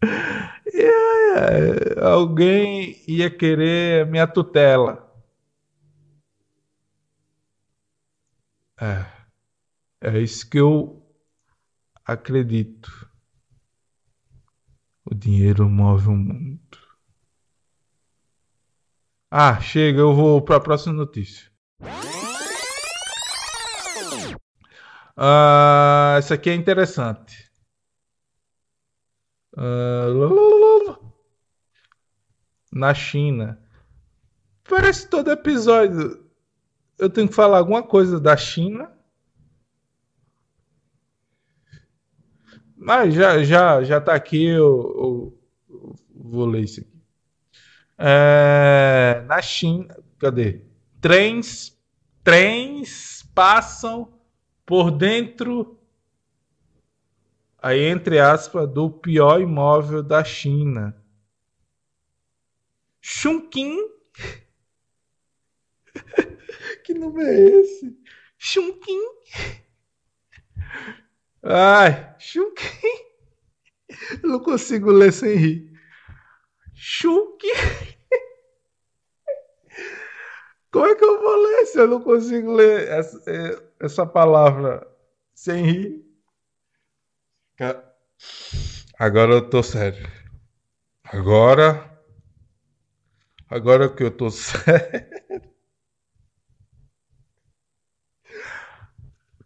alguém 2.00 3.02
ia 3.06 3.30
querer 3.30 4.06
minha 4.06 4.26
tutela. 4.26 5.10
É. 8.80 9.06
É 10.00 10.18
isso 10.18 10.48
que 10.50 10.58
eu 10.58 11.00
acredito. 12.04 12.90
O 15.04 15.14
dinheiro 15.14 15.68
move 15.68 16.08
o 16.08 16.16
mundo. 16.16 16.78
Ah, 19.30 19.60
chega, 19.60 20.00
eu 20.00 20.14
vou 20.14 20.42
para 20.42 20.56
a 20.56 20.60
próxima 20.60 20.92
notícia. 20.92 21.50
Ah, 25.16 26.16
essa 26.18 26.34
aqui 26.34 26.50
é 26.50 26.54
interessante. 26.54 27.50
Ah, 29.56 30.06
na 32.72 32.94
China. 32.94 33.58
Parece 34.68 35.08
todo 35.08 35.30
episódio. 35.30 36.24
Eu 36.98 37.10
tenho 37.10 37.28
que 37.28 37.34
falar 37.34 37.58
alguma 37.58 37.82
coisa 37.82 38.18
da 38.18 38.36
China 38.36 38.90
Mas 42.84 43.14
já, 43.14 43.44
já, 43.44 43.84
já 43.84 44.00
tá 44.00 44.12
aqui, 44.12 44.44
eu, 44.44 44.58
eu, 44.58 45.38
eu 45.70 45.96
vou 46.12 46.46
ler 46.46 46.64
isso 46.64 46.80
aqui. 46.80 46.90
É, 47.96 49.22
na 49.28 49.40
China, 49.40 49.96
cadê? 50.18 50.62
Trens, 51.00 51.78
trens 52.24 53.22
passam 53.32 54.12
por 54.66 54.90
dentro, 54.90 55.78
aí 57.62 57.84
entre 57.84 58.18
aspas, 58.18 58.68
do 58.68 58.90
pior 58.90 59.40
imóvel 59.40 60.02
da 60.02 60.24
China. 60.24 60.92
Chunquim. 63.02 63.76
que 66.84 66.94
nome 66.94 67.24
é 67.24 67.60
esse? 67.60 67.98
Chunquim. 68.38 69.00
Ai. 71.42 72.16
Eu 74.22 74.28
não 74.28 74.40
consigo 74.40 74.90
ler 74.92 75.12
sem 75.12 75.34
rir. 75.34 75.72
Chunquim. 76.74 77.48
Como 80.70 80.86
é 80.86 80.94
que 80.94 81.04
eu 81.04 81.20
vou 81.20 81.42
ler 81.42 81.66
se 81.66 81.78
eu 81.78 81.88
não 81.88 82.00
consigo 82.00 82.52
ler 82.52 82.88
essa, 82.88 83.30
é, 83.30 83.62
essa 83.84 84.06
palavra 84.06 84.86
sem 85.34 85.64
rir? 85.64 86.06
Agora 88.98 89.32
eu 89.32 89.50
tô 89.50 89.62
sério. 89.62 90.08
Agora. 91.04 91.91
Agora 93.52 93.86
que 93.94 94.02
eu 94.02 94.10
tô 94.10 94.30
sério. 94.32 95.06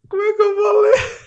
Como 0.08 0.22
é 0.22 0.32
que 0.34 0.42
eu 0.42 0.54
vou 0.56 0.80
ler? 0.82 1.26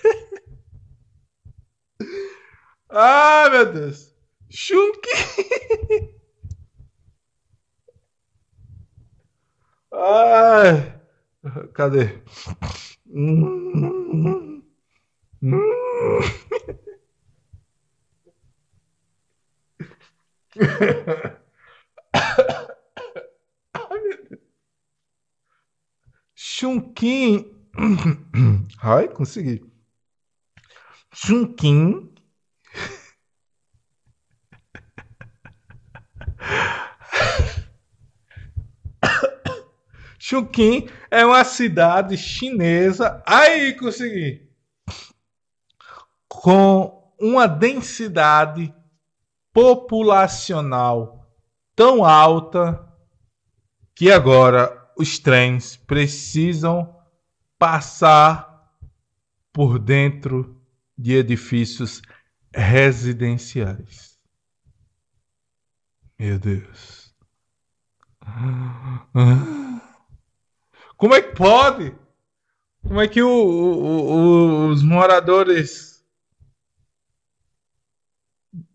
Ah, 2.88 3.48
meu 3.50 3.72
Deus. 3.72 4.14
Chunky. 4.50 5.08
Ai. 9.92 11.00
Cadê? 11.74 12.04
Chunquim. 13.06 14.62
Ai, 29.20 29.26
consegui. 29.26 29.62
Chunquim. 31.12 32.14
Chunquim 40.18 40.88
é 41.10 41.26
uma 41.26 41.44
cidade 41.44 42.16
chinesa. 42.16 43.22
Aí 43.26 43.74
consegui. 43.74 44.48
Com 46.26 47.12
uma 47.20 47.46
densidade 47.46 48.74
populacional 49.52 51.30
tão 51.76 52.02
alta 52.04 52.88
que 53.94 54.10
agora 54.10 54.90
os 54.96 55.18
trens 55.18 55.76
precisam 55.76 56.96
passar 57.58 58.49
por 59.52 59.78
dentro 59.78 60.60
de 60.96 61.14
edifícios 61.16 62.02
residenciais. 62.54 64.18
Meu 66.18 66.38
Deus. 66.38 67.14
Como 70.96 71.14
é 71.14 71.22
que 71.22 71.34
pode? 71.34 71.94
Como 72.82 73.00
é 73.00 73.08
que 73.08 73.22
o, 73.22 73.28
o, 73.28 74.68
os 74.68 74.82
moradores 74.82 76.04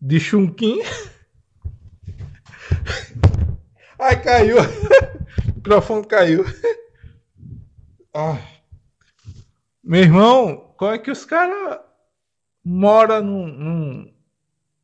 de 0.00 0.18
Chunquim. 0.18 0.80
Ai, 3.98 4.22
caiu. 4.22 4.56
o 4.60 5.54
microfone 5.54 6.06
caiu. 6.06 6.44
Ai. 8.14 8.55
Meu 9.88 10.00
irmão, 10.00 10.74
como 10.76 10.90
é 10.90 10.98
que 10.98 11.12
os 11.12 11.24
caras 11.24 11.78
moram 12.64 13.22
num, 13.22 13.46
num, 13.46 14.14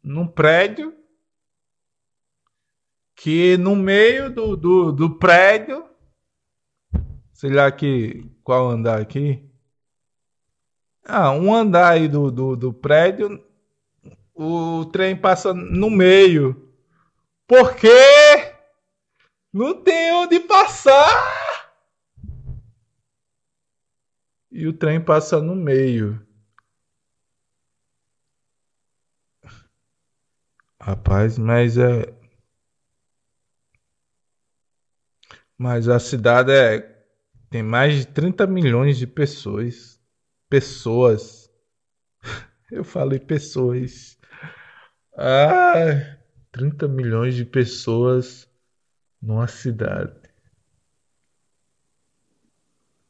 num, 0.00 0.28
prédio 0.28 0.94
que 3.16 3.56
no 3.56 3.74
meio 3.74 4.32
do, 4.32 4.56
do, 4.56 4.92
do 4.92 5.18
prédio, 5.18 5.84
sei 7.32 7.50
lá 7.50 7.72
que 7.72 8.30
qual 8.44 8.70
andar 8.70 9.00
aqui? 9.00 9.44
Ah, 11.04 11.32
um 11.32 11.52
andar 11.52 11.94
aí 11.94 12.06
do, 12.06 12.30
do, 12.30 12.54
do 12.54 12.72
prédio, 12.72 13.44
o 14.32 14.84
trem 14.92 15.16
passa 15.16 15.52
no 15.52 15.90
meio. 15.90 16.72
Por 17.44 17.74
quê? 17.74 18.54
Não 19.52 19.82
tem 19.82 20.12
onde 20.12 20.38
passar! 20.38 21.41
E 24.52 24.66
o 24.66 24.72
trem 24.72 25.02
passa 25.02 25.40
no 25.40 25.56
meio. 25.56 26.20
Rapaz, 30.78 31.38
mas 31.38 31.78
é. 31.78 32.12
Mas 35.56 35.88
a 35.88 35.98
cidade 35.98 36.52
é. 36.52 36.92
Tem 37.48 37.62
mais 37.62 37.94
de 37.94 38.06
30 38.06 38.46
milhões 38.46 38.98
de 38.98 39.06
pessoas. 39.06 40.00
Pessoas. 40.48 41.50
Eu 42.70 42.84
falei 42.84 43.18
pessoas. 43.18 44.18
Ah, 45.16 46.18
30 46.50 46.88
milhões 46.88 47.34
de 47.34 47.44
pessoas 47.44 48.48
numa 49.20 49.46
cidade. 49.46 50.21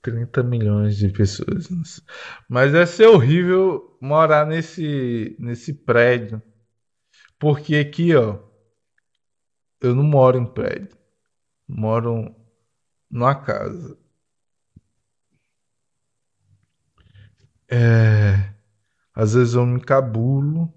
30 0.03 0.43
milhões 0.43 0.97
de 0.97 1.09
pessoas. 1.09 1.69
Mas 2.49 2.73
deve 2.73 2.87
ser 2.87 3.07
horrível 3.07 3.97
morar 4.01 4.47
nesse, 4.47 5.37
nesse 5.39 5.73
prédio. 5.73 6.43
Porque 7.39 7.77
aqui, 7.77 8.15
ó, 8.15 8.39
eu 9.81 9.95
não 9.95 10.05
moro 10.05 10.39
em 10.39 10.47
prédio. 10.47 10.97
Moro 11.69 12.35
numa 13.11 13.35
casa. 13.35 13.99
É, 17.71 18.53
às 19.15 19.35
vezes 19.35 19.55
eu 19.55 19.65
me 19.65 19.77
encabulo. 19.77 20.73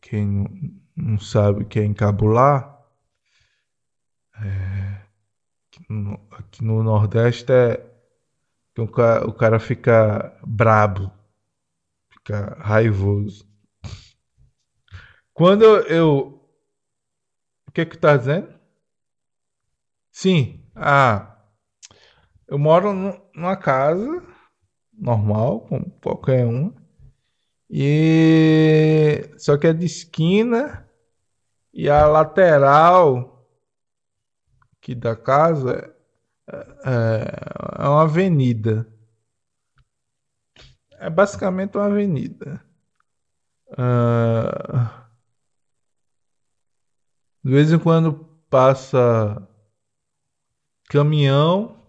Quem 0.00 0.26
não, 0.26 0.46
não 0.94 1.18
sabe 1.18 1.62
o 1.62 1.66
que 1.66 1.80
é 1.80 1.84
encabular. 1.84 2.76
É, 4.34 4.85
no, 5.88 6.20
aqui 6.30 6.64
no 6.64 6.82
Nordeste 6.82 7.52
é 7.52 7.96
que 8.74 8.80
o 8.80 8.88
cara, 8.88 9.26
o 9.26 9.32
cara 9.32 9.58
fica 9.58 10.38
brabo, 10.46 11.10
fica 12.10 12.56
raivoso. 12.60 13.46
Quando 15.32 15.64
eu. 15.64 16.40
O 17.66 17.72
que 17.72 17.82
é 17.82 17.84
que 17.84 17.98
tá 17.98 18.16
dizendo? 18.16 18.54
Sim, 20.10 20.64
ah, 20.74 21.36
eu 22.48 22.58
moro 22.58 22.92
numa 22.92 23.56
casa 23.56 24.22
normal, 24.92 25.60
como 25.60 25.90
qualquer 26.02 26.46
um, 26.46 26.72
e 27.68 29.28
só 29.36 29.58
que 29.58 29.66
é 29.66 29.72
de 29.72 29.84
esquina 29.84 30.88
e 31.72 31.90
a 31.90 32.06
lateral 32.06 33.35
aqui 34.86 34.94
da 34.94 35.16
casa 35.16 35.92
é, 36.48 37.84
é 37.84 37.88
uma 37.88 38.02
avenida. 38.02 38.86
É 40.92 41.10
basicamente 41.10 41.76
uma 41.76 41.86
avenida. 41.86 42.64
Uh, 43.70 44.88
de 47.42 47.50
vez 47.50 47.72
em 47.72 47.78
quando 47.80 48.14
passa 48.48 49.46
caminhão, 50.88 51.84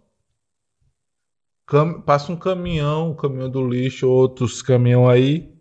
cam, 1.67 2.01
passa 2.01 2.31
um 2.31 2.35
caminhão, 2.35 3.11
um 3.11 3.15
caminhão 3.15 3.49
do 3.49 3.65
lixo, 3.67 4.09
outros 4.09 4.63
caminhão 4.63 5.07
aí. 5.07 5.55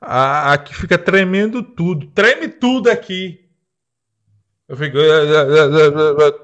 aqui 0.00 0.74
fica 0.74 0.98
tremendo 0.98 1.62
tudo, 1.62 2.08
treme 2.08 2.48
tudo 2.48 2.90
aqui. 2.90 3.47
Eu 4.68 4.76
fico 4.76 4.98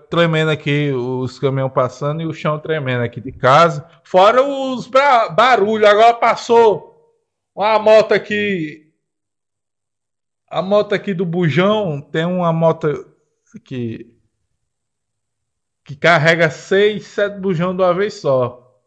tremendo 0.08 0.50
aqui, 0.50 0.90
os 0.92 1.38
caminhões 1.38 1.72
passando 1.74 2.22
e 2.22 2.26
o 2.26 2.32
chão 2.32 2.58
tremendo 2.58 3.02
aqui 3.02 3.20
de 3.20 3.30
casa. 3.30 3.86
Fora 4.02 4.42
os 4.42 4.88
barulhos. 5.36 5.86
Agora 5.86 6.14
passou 6.14 7.20
uma 7.54 7.78
moto 7.78 8.12
aqui 8.12 8.84
a 10.48 10.62
moto 10.62 10.94
aqui 10.94 11.12
do 11.12 11.26
Bujão 11.26 12.00
tem 12.00 12.24
uma 12.24 12.52
moto 12.52 12.86
que 13.64 14.10
que 15.84 15.94
carrega 15.94 16.48
seis, 16.48 17.08
sete 17.08 17.38
bujão 17.38 17.76
de 17.76 17.82
uma 17.82 17.92
vez 17.92 18.14
só. 18.14 18.80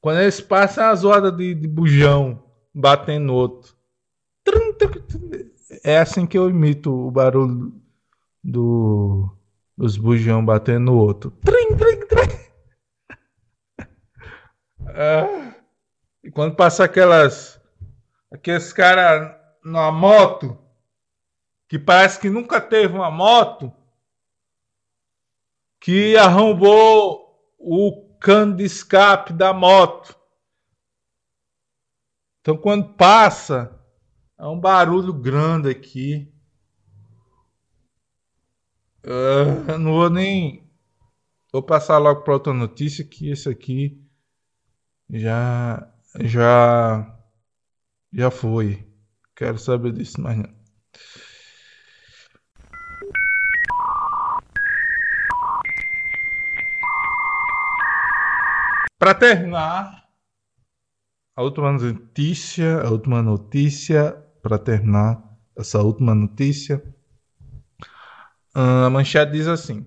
Quando 0.00 0.20
eles 0.20 0.40
passam 0.40 0.84
é 0.84 0.86
a 0.88 0.94
zoada 0.94 1.30
de, 1.30 1.54
de 1.54 1.68
bujão 1.68 2.42
batendo 2.74 3.26
no 3.26 3.34
outro. 3.34 3.76
É 5.84 5.98
assim 5.98 6.26
que 6.26 6.36
eu 6.36 6.50
imito 6.50 6.90
o 6.90 7.10
barulho 7.10 7.72
do, 8.46 9.28
dos 9.76 9.96
bujão 9.96 10.44
batendo 10.44 10.92
no 10.92 10.98
outro. 10.98 11.32
Trim, 11.44 11.76
trim, 11.76 12.06
trim. 12.06 12.46
Ah, 14.98 15.52
e 16.24 16.30
quando 16.30 16.54
passa 16.54 16.84
aquelas. 16.84 17.60
Aqueles 18.30 18.72
caras 18.72 19.34
numa 19.62 19.92
moto 19.92 20.56
que 21.68 21.78
parece 21.78 22.18
que 22.18 22.30
nunca 22.30 22.60
teve 22.60 22.94
uma 22.94 23.10
moto 23.10 23.70
que 25.80 26.16
arrombou 26.16 27.54
o 27.58 28.16
cano 28.20 28.56
de 28.56 28.64
escape 28.64 29.34
da 29.34 29.52
moto. 29.52 30.16
Então 32.40 32.56
quando 32.56 32.94
passa, 32.94 33.78
é 34.38 34.46
um 34.46 34.58
barulho 34.58 35.12
grande 35.12 35.68
aqui. 35.68 36.32
Uh, 39.06 39.78
não 39.78 39.92
vou 39.92 40.10
nem. 40.10 40.68
Vou 41.52 41.62
passar 41.62 41.98
logo 41.98 42.22
para 42.22 42.34
outra 42.34 42.52
notícia 42.52 43.04
que 43.04 43.30
esse 43.30 43.48
aqui 43.48 44.04
já 45.08 45.88
já 46.20 47.16
já 48.12 48.30
foi. 48.30 48.84
Quero 49.36 49.58
saber 49.58 49.92
disso 49.92 50.20
mais 50.20 50.36
não. 50.38 50.56
Para 58.98 59.14
terminar, 59.14 60.08
a 61.36 61.42
última 61.42 61.70
notícia, 61.70 62.80
a 62.80 62.90
última 62.90 63.22
notícia, 63.22 64.12
para 64.42 64.58
terminar 64.58 65.22
essa 65.54 65.80
última 65.80 66.14
notícia, 66.14 66.82
a 68.58 68.88
manchete 68.88 69.32
diz 69.32 69.46
assim: 69.46 69.86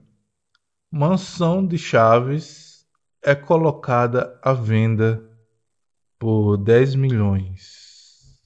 Mansão 0.92 1.66
de 1.66 1.76
Chaves 1.76 2.88
é 3.24 3.34
colocada 3.34 4.40
à 4.44 4.54
venda 4.54 5.28
por 6.20 6.56
10 6.56 6.94
milhões. 6.94 8.40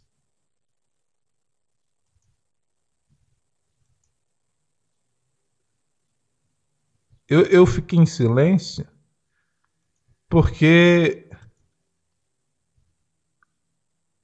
Eu, 7.28 7.42
eu 7.48 7.66
fiquei 7.66 8.00
em 8.00 8.06
silêncio 8.06 8.88
porque 10.30 11.30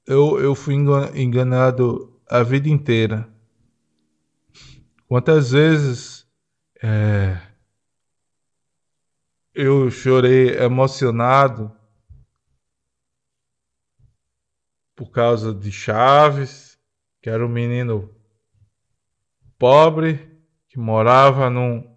eu, 0.06 0.40
eu 0.40 0.54
fui 0.54 0.74
enganado 1.14 2.18
a 2.26 2.42
vida 2.42 2.70
inteira. 2.70 3.30
Quantas 5.10 5.50
vezes 5.50 6.24
é, 6.80 7.36
eu 9.52 9.90
chorei 9.90 10.50
emocionado 10.50 11.76
por 14.94 15.10
causa 15.10 15.52
de 15.52 15.72
Chaves, 15.72 16.78
que 17.20 17.28
era 17.28 17.44
um 17.44 17.48
menino 17.48 18.14
pobre 19.58 20.40
que 20.68 20.78
morava 20.78 21.50
num 21.50 21.92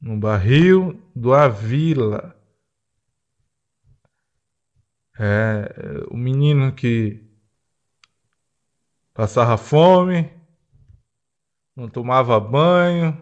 no 0.00 0.18
barril 0.18 1.06
do 1.14 1.34
Avila. 1.34 2.34
É, 5.20 5.68
o 6.10 6.16
menino 6.16 6.74
que 6.74 7.30
passava 9.12 9.58
fome, 9.58 10.41
não 11.74 11.88
tomava 11.88 12.38
banho, 12.38 13.20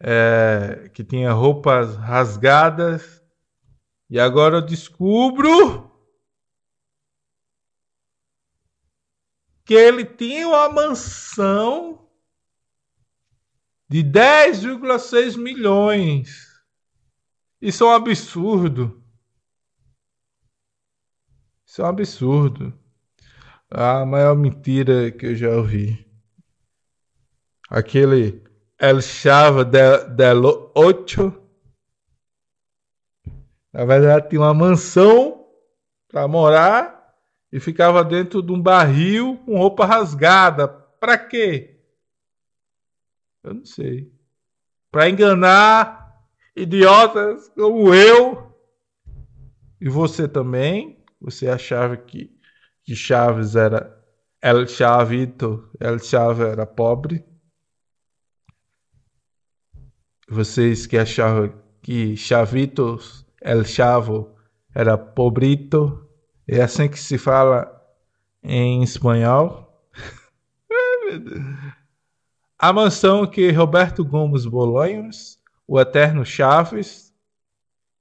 é, 0.00 0.90
que 0.94 1.02
tinha 1.02 1.32
roupas 1.32 1.96
rasgadas, 1.96 3.22
e 4.08 4.20
agora 4.20 4.58
eu 4.58 4.62
descubro 4.62 5.90
que 9.64 9.74
ele 9.74 10.04
tinha 10.04 10.46
uma 10.46 10.68
mansão 10.68 12.08
de 13.88 14.02
10,6 14.04 15.36
milhões. 15.36 16.46
Isso 17.60 17.82
é 17.82 17.86
um 17.88 17.90
absurdo. 17.90 19.02
Isso 21.64 21.82
é 21.82 21.84
um 21.84 21.88
absurdo. 21.88 22.78
A 23.68 24.06
maior 24.06 24.36
mentira 24.36 25.10
que 25.10 25.26
eu 25.26 25.34
já 25.34 25.50
ouvi. 25.50 26.05
Aquele 27.68 28.42
El 28.78 29.02
Chava 29.02 29.64
del, 29.64 30.14
del 30.14 30.44
Ocho. 30.74 31.32
Na 33.72 33.84
verdade, 33.84 34.28
tinha 34.28 34.40
uma 34.40 34.54
mansão 34.54 35.46
para 36.08 36.26
morar 36.26 37.14
e 37.52 37.60
ficava 37.60 38.04
dentro 38.04 38.42
de 38.42 38.52
um 38.52 38.60
barril 38.60 39.38
com 39.44 39.58
roupa 39.58 39.84
rasgada. 39.84 40.68
Para 40.68 41.18
quê? 41.18 41.78
Eu 43.42 43.54
não 43.54 43.64
sei. 43.64 44.12
Para 44.90 45.08
enganar 45.08 46.22
idiotas 46.54 47.48
como 47.50 47.94
eu 47.94 48.54
e 49.80 49.88
você 49.88 50.26
também. 50.26 51.04
Você 51.20 51.48
achava 51.48 51.96
que, 51.96 52.30
que 52.84 52.94
Chaves 52.94 53.56
era 53.56 53.96
El 54.40 54.66
Chavito, 54.66 55.70
El 55.80 55.98
Chave 55.98 56.44
era 56.44 56.66
pobre. 56.66 57.24
Vocês 60.28 60.86
que 60.86 60.98
achavam 60.98 61.52
que 61.82 62.16
Chavitos, 62.16 63.24
El 63.40 63.64
Chavo 63.64 64.34
era 64.74 64.98
pobrito. 64.98 66.04
É 66.48 66.60
assim 66.60 66.88
que 66.88 66.98
se 66.98 67.16
fala 67.16 67.72
em 68.42 68.82
espanhol. 68.82 69.72
A 72.58 72.72
mansão 72.72 73.26
que 73.26 73.52
Roberto 73.52 74.04
Gomes 74.04 74.46
Bolonhos, 74.46 75.38
o 75.68 75.78
eterno 75.78 76.24
Chaves, 76.24 77.12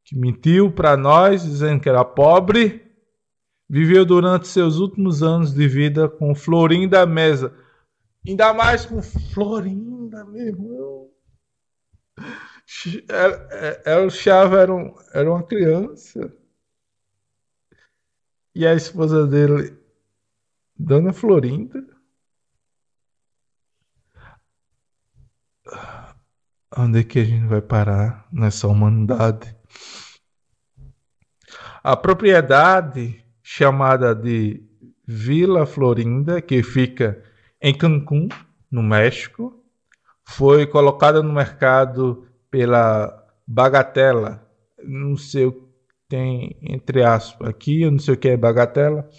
que 0.04 0.18
mentiu 0.18 0.72
para 0.72 0.98
nós 0.98 1.44
dizendo 1.44 1.82
que 1.82 1.90
era 1.90 2.06
pobre, 2.06 2.90
viveu 3.70 4.06
durante 4.06 4.48
seus 4.48 4.78
últimos 4.78 5.22
anos 5.22 5.54
de 5.54 5.68
vida 5.68 6.08
com 6.08 6.34
Florinda 6.34 7.06
Mesa. 7.06 7.54
Ainda 8.26 8.54
mais 8.54 8.86
com 8.86 9.02
Florinda, 9.02 10.24
meu 10.26 10.48
irmão. 10.48 11.15
El 13.86 14.10
Chaves 14.10 14.60
era, 14.60 14.74
um, 14.74 14.96
era 15.14 15.32
uma 15.32 15.44
criança. 15.44 16.34
E 18.54 18.66
a 18.66 18.74
esposa 18.74 19.28
dele, 19.28 19.78
Dona 20.78 21.12
Florinda, 21.12 21.86
onde 26.78 27.00
é 27.00 27.04
que 27.04 27.20
a 27.20 27.24
gente 27.24 27.48
vai 27.48 27.62
parar 27.62 28.28
nessa 28.32 28.68
humanidade? 28.68 29.56
A 31.84 31.96
propriedade 31.98 33.24
chamada 33.44 34.16
de 34.16 34.64
Vila 35.06 35.66
Florinda, 35.66 36.42
que 36.42 36.64
fica 36.64 37.24
em 37.62 37.78
Cancún, 37.78 38.30
no 38.72 38.82
México, 38.82 39.65
foi 40.28 40.66
colocada 40.68 41.22
no 41.22 41.34
mercado 41.34 42.28
pela 42.50 43.26
Bagatela. 43.48 44.46
Não 44.84 45.16
sei 45.18 45.46
o 45.46 45.52
que 45.54 45.66
tem 46.08 46.58
entre 46.62 47.04
aspas 47.04 47.50
aqui, 47.50 47.82
eu 47.84 47.92
não 47.92 48.00
sei 48.00 48.14
o 48.14 48.18
que 48.18 48.30
é 48.30 48.38
Bagatela, 48.38 49.10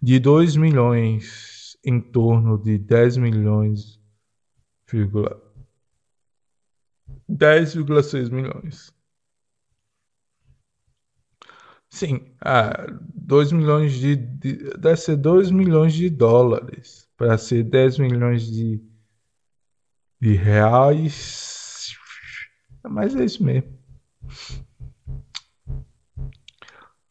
de 0.00 0.18
2 0.18 0.56
milhões, 0.56 1.76
em 1.84 2.00
torno 2.00 2.58
de 2.58 2.78
10 2.78 3.16
milhões 3.18 4.00
10,6 7.28 8.30
milhões. 8.30 8.92
Sim, 11.88 12.34
ah, 12.40 12.86
2 13.14 13.52
milhões 13.52 13.92
de, 13.92 14.16
de. 14.16 14.56
Deve 14.78 14.96
ser 14.96 15.16
2 15.16 15.50
milhões 15.50 15.92
de 15.92 16.08
dólares. 16.08 17.08
Para 17.16 17.36
ser 17.38 17.62
10 17.64 17.98
milhões 17.98 18.50
de, 18.50 18.82
de 20.22 20.36
reais. 20.36 21.96
Mas 22.84 23.16
é 23.16 23.24
isso 23.24 23.42
mesmo. 23.42 23.76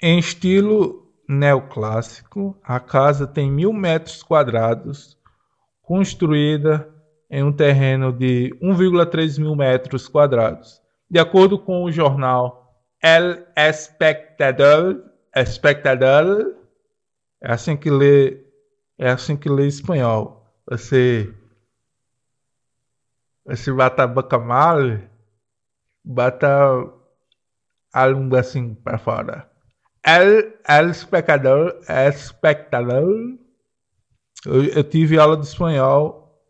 Em 0.02 0.18
estilo 0.18 1.14
neoclássico. 1.28 2.58
A 2.64 2.80
casa 2.80 3.28
tem 3.28 3.52
mil 3.52 3.74
metros 3.74 4.24
quadrados, 4.24 5.18
construída 5.82 6.90
em 7.30 7.44
um 7.44 7.52
terreno 7.52 8.14
de 8.14 8.56
1,3 8.62 9.40
mil 9.40 9.58
metros 9.58 10.08
quadrados. 10.08 10.82
De 11.10 11.20
acordo 11.20 11.60
com 11.60 11.84
o 11.84 11.92
jornal 11.92 12.74
El 13.04 13.46
Espectador, 13.58 15.04
Espectador 15.36 16.56
é 17.42 17.52
assim 17.52 17.76
que 17.76 17.90
lê, 17.90 18.42
é 18.98 19.10
assim 19.12 19.36
que 19.36 19.50
lê 19.50 19.68
espanhol. 19.68 20.46
Você, 20.70 21.34
você 23.56 23.72
bata 23.72 24.04
a 24.04 24.08
boca 24.08 24.40
mal, 24.40 24.78
bata 26.04 26.48
a 27.94 28.08
língua 28.08 28.40
assim 28.40 28.74
para 28.74 28.98
fora. 28.98 29.52
El, 30.04 30.56
el 30.68 30.90
espectador, 30.90 31.80
espectador. 31.88 33.38
Eu, 34.46 34.64
eu 34.66 34.84
tive 34.84 35.20
aula 35.20 35.38
de 35.38 35.46
espanhol 35.46 36.42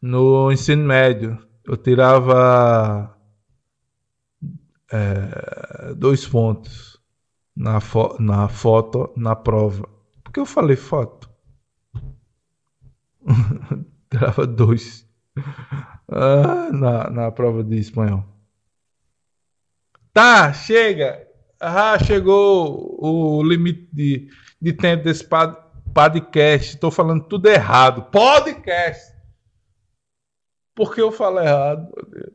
no 0.00 0.50
ensino 0.50 0.84
médio. 0.84 1.38
Eu 1.64 1.76
tirava 1.76 3.16
é, 4.90 5.94
dois 5.94 6.26
pontos 6.26 7.00
na, 7.54 7.80
fo 7.80 8.16
na 8.18 8.48
foto, 8.48 9.12
na 9.16 9.36
prova. 9.36 9.88
Por 10.22 10.32
que 10.32 10.40
eu 10.40 10.46
falei 10.46 10.76
foto? 10.76 11.30
tirava 14.10 14.46
dois 14.46 15.04
ah, 16.08 16.70
na, 16.72 17.10
na 17.10 17.32
prova 17.32 17.62
de 17.62 17.78
espanhol. 17.78 18.24
Tá, 20.12 20.52
chega. 20.52 21.26
Ah, 21.60 21.98
chegou 21.98 22.96
o 23.02 23.42
limite 23.42 23.88
de, 23.92 24.28
de 24.60 24.72
tempo 24.72 25.04
desse 25.04 25.26
podcast. 25.92 26.74
Estou 26.74 26.90
falando 26.90 27.26
tudo 27.26 27.48
errado. 27.48 28.10
Podcast. 28.10 29.12
Por 30.74 30.94
que 30.94 31.00
eu 31.00 31.10
falo 31.10 31.40
errado, 31.40 31.92
meu 31.96 32.06
Deus? 32.10 32.34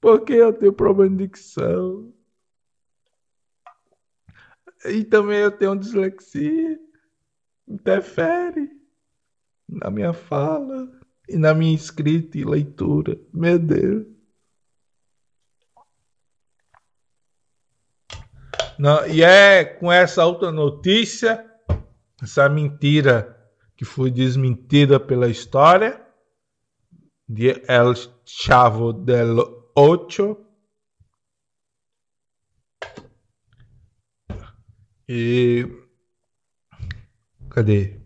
Porque 0.00 0.32
eu 0.32 0.52
tenho 0.52 0.72
problema 0.72 1.16
de 1.16 1.26
dicção. 1.26 2.12
E 4.86 5.04
também 5.04 5.38
eu 5.38 5.50
tenho 5.50 5.76
dislexia. 5.76 6.78
Interfere 7.66 8.73
na 9.68 9.90
minha 9.90 10.12
fala 10.12 10.88
e 11.28 11.36
na 11.36 11.54
minha 11.54 11.74
escrita 11.74 12.38
e 12.38 12.44
leitura. 12.44 13.18
Meu 13.32 13.58
Deus. 13.58 14.06
Não, 18.78 19.06
e 19.06 19.22
é 19.22 19.64
com 19.64 19.90
essa 19.90 20.24
outra 20.26 20.50
notícia, 20.50 21.48
essa 22.22 22.48
mentira 22.48 23.30
que 23.76 23.84
foi 23.84 24.10
desmentida 24.10 24.98
pela 24.98 25.28
história 25.28 26.04
de 27.28 27.62
El 27.68 27.94
Chavo 28.24 28.92
del 28.92 29.70
Ocho. 29.76 30.36
E 35.08 35.68
cadê? 37.50 38.03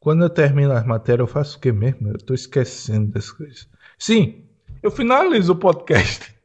Quando 0.00 0.24
eu 0.24 0.30
termino 0.30 0.72
as 0.72 0.84
matérias, 0.86 1.28
eu 1.28 1.32
faço 1.32 1.58
o 1.58 1.60
que 1.60 1.70
mesmo? 1.70 2.08
Eu 2.08 2.18
tô 2.18 2.32
esquecendo 2.32 3.12
das 3.12 3.30
coisas. 3.30 3.68
Sim, 3.98 4.48
eu 4.82 4.90
finalizo 4.90 5.52
o 5.52 5.56
podcast. 5.58 6.34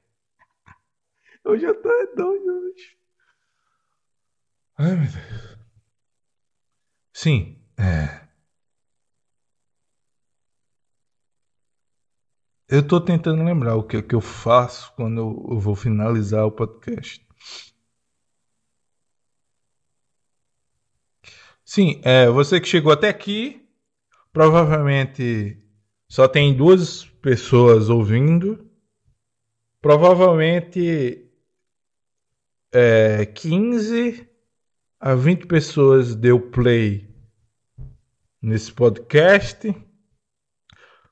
Eu 1.46 1.60
já 1.60 1.72
tô 1.76 1.90
doido 2.16 2.48
hoje. 2.48 2.98
Ai, 4.78 4.96
meu 4.96 5.12
Deus. 5.12 5.58
Sim, 7.14 7.58
é. 7.78 8.28
Eu 12.68 12.86
tô 12.88 13.00
tentando 13.00 13.44
lembrar 13.44 13.76
o 13.76 13.84
que, 13.84 14.02
que 14.02 14.16
eu 14.16 14.22
faço 14.22 14.92
quando 14.96 15.22
eu 15.52 15.60
vou 15.60 15.76
finalizar 15.76 16.46
o 16.46 16.52
podcast. 16.52 17.25
Sim, 21.66 22.00
é, 22.04 22.30
você 22.30 22.62
que 22.62 22.68
chegou 22.68 22.92
até 22.92 23.10
aqui, 23.10 23.68
provavelmente 24.32 25.58
só 26.08 26.28
tem 26.28 26.56
duas 26.56 27.06
pessoas 27.24 27.90
ouvindo. 27.90 28.70
Provavelmente 29.82 31.28
é, 32.72 33.26
15 33.26 34.30
a 35.00 35.16
20 35.16 35.48
pessoas 35.48 36.16
deu 36.16 36.40
play 36.40 37.10
nesse 38.40 38.72
podcast. 38.72 39.76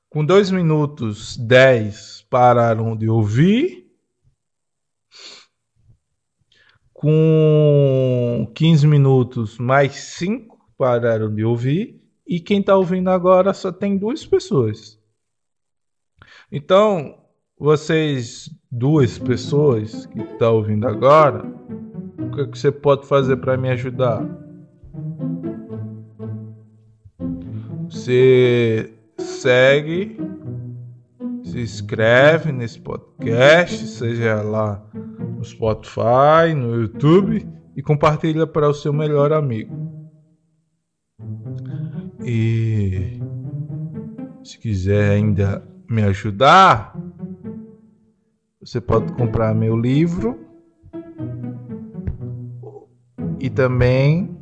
Com 0.08 0.24
2 0.24 0.52
minutos, 0.52 1.36
10 1.36 2.26
pararam 2.30 2.96
de 2.96 3.08
ouvir. 3.08 3.83
Com 7.04 8.50
15 8.54 8.86
minutos, 8.86 9.58
mais 9.58 9.92
5 9.92 10.58
pararam 10.78 11.34
de 11.34 11.44
ouvir. 11.44 12.02
E 12.26 12.40
quem 12.40 12.60
está 12.60 12.74
ouvindo 12.74 13.10
agora 13.10 13.52
só 13.52 13.70
tem 13.70 13.98
duas 13.98 14.24
pessoas. 14.24 14.98
Então, 16.50 17.18
vocês 17.58 18.48
duas 18.72 19.18
pessoas 19.18 20.06
que 20.06 20.18
estão 20.18 20.38
tá 20.38 20.50
ouvindo 20.50 20.88
agora, 20.88 21.44
o 22.18 22.30
que, 22.30 22.40
é 22.40 22.46
que 22.46 22.58
você 22.58 22.72
pode 22.72 23.06
fazer 23.06 23.36
para 23.36 23.58
me 23.58 23.68
ajudar? 23.68 24.26
Você 27.90 28.90
segue, 29.18 30.16
se 31.42 31.60
inscreve 31.60 32.50
nesse 32.50 32.80
podcast, 32.80 33.88
seja 33.88 34.40
lá 34.40 34.82
no 35.44 35.50
Spotify, 35.50 36.54
no 36.56 36.80
YouTube 36.80 37.46
e 37.76 37.82
compartilha 37.82 38.46
para 38.46 38.68
o 38.68 38.74
seu 38.74 38.92
melhor 38.92 39.32
amigo. 39.32 39.76
E 42.24 43.20
se 44.42 44.58
quiser 44.58 45.12
ainda 45.12 45.62
me 45.88 46.02
ajudar, 46.02 46.98
você 48.60 48.80
pode 48.80 49.12
comprar 49.12 49.54
meu 49.54 49.76
livro 49.76 50.40
e 53.38 53.50
também 53.50 54.34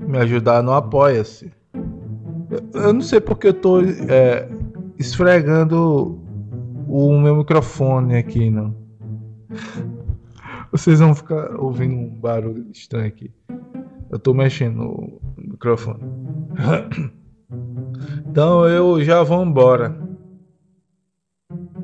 me 0.00 0.18
ajudar 0.18 0.62
no 0.62 0.72
Apoia-se. 0.72 1.52
Eu 2.72 2.92
não 2.94 3.02
sei 3.02 3.20
porque 3.20 3.48
eu 3.48 3.52
estou 3.52 3.82
é, 3.84 4.48
esfregando 4.98 6.18
o 6.88 7.18
meu 7.20 7.36
microfone 7.36 8.16
aqui, 8.16 8.50
não. 8.50 8.80
Vocês 10.70 11.00
vão 11.00 11.14
ficar 11.14 11.56
ouvindo 11.56 11.94
um 11.94 12.08
barulho 12.08 12.70
estranho 12.70 13.08
aqui. 13.08 13.32
Eu 14.10 14.16
estou 14.16 14.34
mexendo 14.34 14.76
no 14.76 15.20
microfone. 15.36 16.00
Então 18.30 18.64
eu 18.68 19.02
já 19.02 19.24
vou 19.24 19.44
embora. 19.44 19.98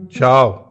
Tchau. 0.08 0.65